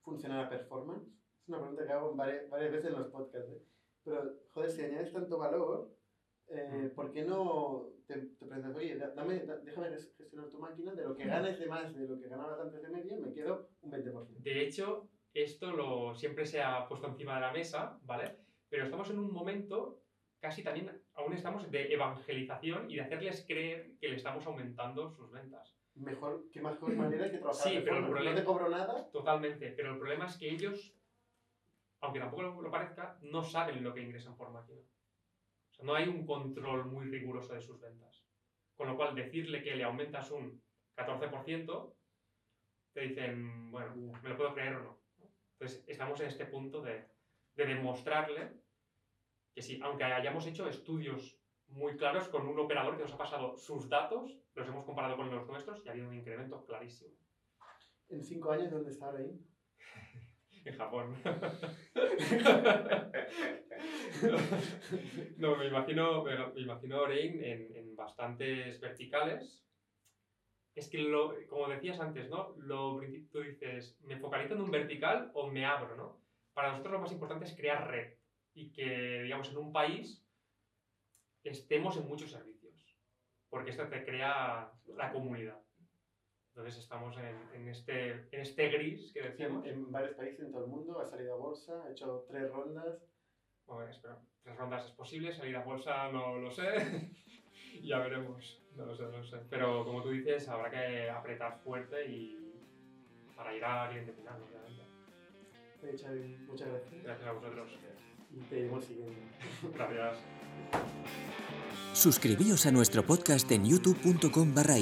[0.00, 1.06] funcionar a performance?
[1.06, 3.50] Es una pregunta que hago varias, varias veces en los podcasts.
[3.50, 3.62] ¿eh?
[4.02, 5.94] Pero, joder, si añades tanto valor,
[6.48, 10.58] eh, ¿por qué no te, te preguntas, oye, da- dame, da- déjame ges- gestionar tu
[10.58, 13.32] máquina, de lo que ganes de más de lo que ganabas antes de media, me
[13.34, 14.40] quedo un 20%?
[14.42, 18.36] De hecho, esto lo, siempre se ha puesto encima de la mesa, ¿vale?
[18.68, 20.02] Pero estamos en un momento,
[20.40, 25.30] casi también, aún estamos de evangelización y de hacerles creer que le estamos aumentando sus
[25.30, 25.76] ventas.
[25.94, 29.70] Mejor, qué mejor manera que trabajar Sí, pero el problema- No te cobro nada, Totalmente.
[29.72, 30.94] Pero el problema es que ellos,
[32.00, 34.80] aunque tampoco lo, lo parezca, no saben lo que ingresan por máquina.
[34.80, 38.24] O sea, no hay un control muy riguroso de sus ventas.
[38.76, 40.62] Con lo cual, decirle que le aumentas un
[40.96, 41.94] 14%,
[42.92, 44.99] te dicen, bueno, me lo puedo creer o no.
[45.60, 47.04] Entonces, estamos en este punto de,
[47.54, 48.62] de demostrarle
[49.54, 53.58] que sí, aunque hayamos hecho estudios muy claros con un operador que nos ha pasado
[53.58, 57.14] sus datos, los hemos comparado con los nuestros y ha habido un incremento clarísimo.
[58.08, 59.38] En cinco años, ¿dónde está ahí?
[60.64, 61.14] en Japón.
[65.36, 69.62] no, me imagino, me imagino en bastantes verticales.
[70.74, 72.54] Es que, lo, como decías antes, ¿no?
[72.58, 73.00] Lo,
[73.30, 76.20] tú dices, ¿me focalizo en un vertical o me abro, no?
[76.54, 78.14] Para nosotros lo más importante es crear red
[78.54, 80.24] y que, digamos, en un país
[81.44, 82.74] estemos en muchos servicios,
[83.48, 85.60] porque esto te crea la comunidad.
[86.50, 89.64] Entonces estamos en, en, este, en este gris que decíamos.
[89.66, 93.02] En, varios países en todo el mundo, ha salido a bolsa, ha hecho tres rondas.
[93.66, 96.64] Bueno, espero, tres rondas es posible, salir a bolsa no lo sé,
[97.82, 99.38] ya veremos, no lo sé, no lo sé.
[99.48, 102.36] Pero como tú dices, habrá que apretar fuerte y
[103.36, 104.82] para ir al cliente final, obviamente.
[105.82, 107.02] Eh, Xavi, muchas gracias.
[107.04, 107.70] Gracias a vosotros.
[108.32, 109.18] Y te iremos siguiendo.
[109.74, 110.18] Gracias.
[111.92, 114.76] Suscribíos a nuestro podcast en youtube.com barra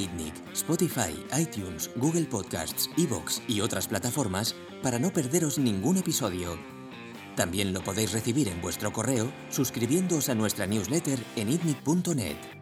[0.53, 6.59] Spotify, iTunes, Google Podcasts, Evox y otras plataformas para no perderos ningún episodio.
[7.35, 12.58] También lo podéis recibir en vuestro correo suscribiéndoos a nuestra newsletter en itnic.net.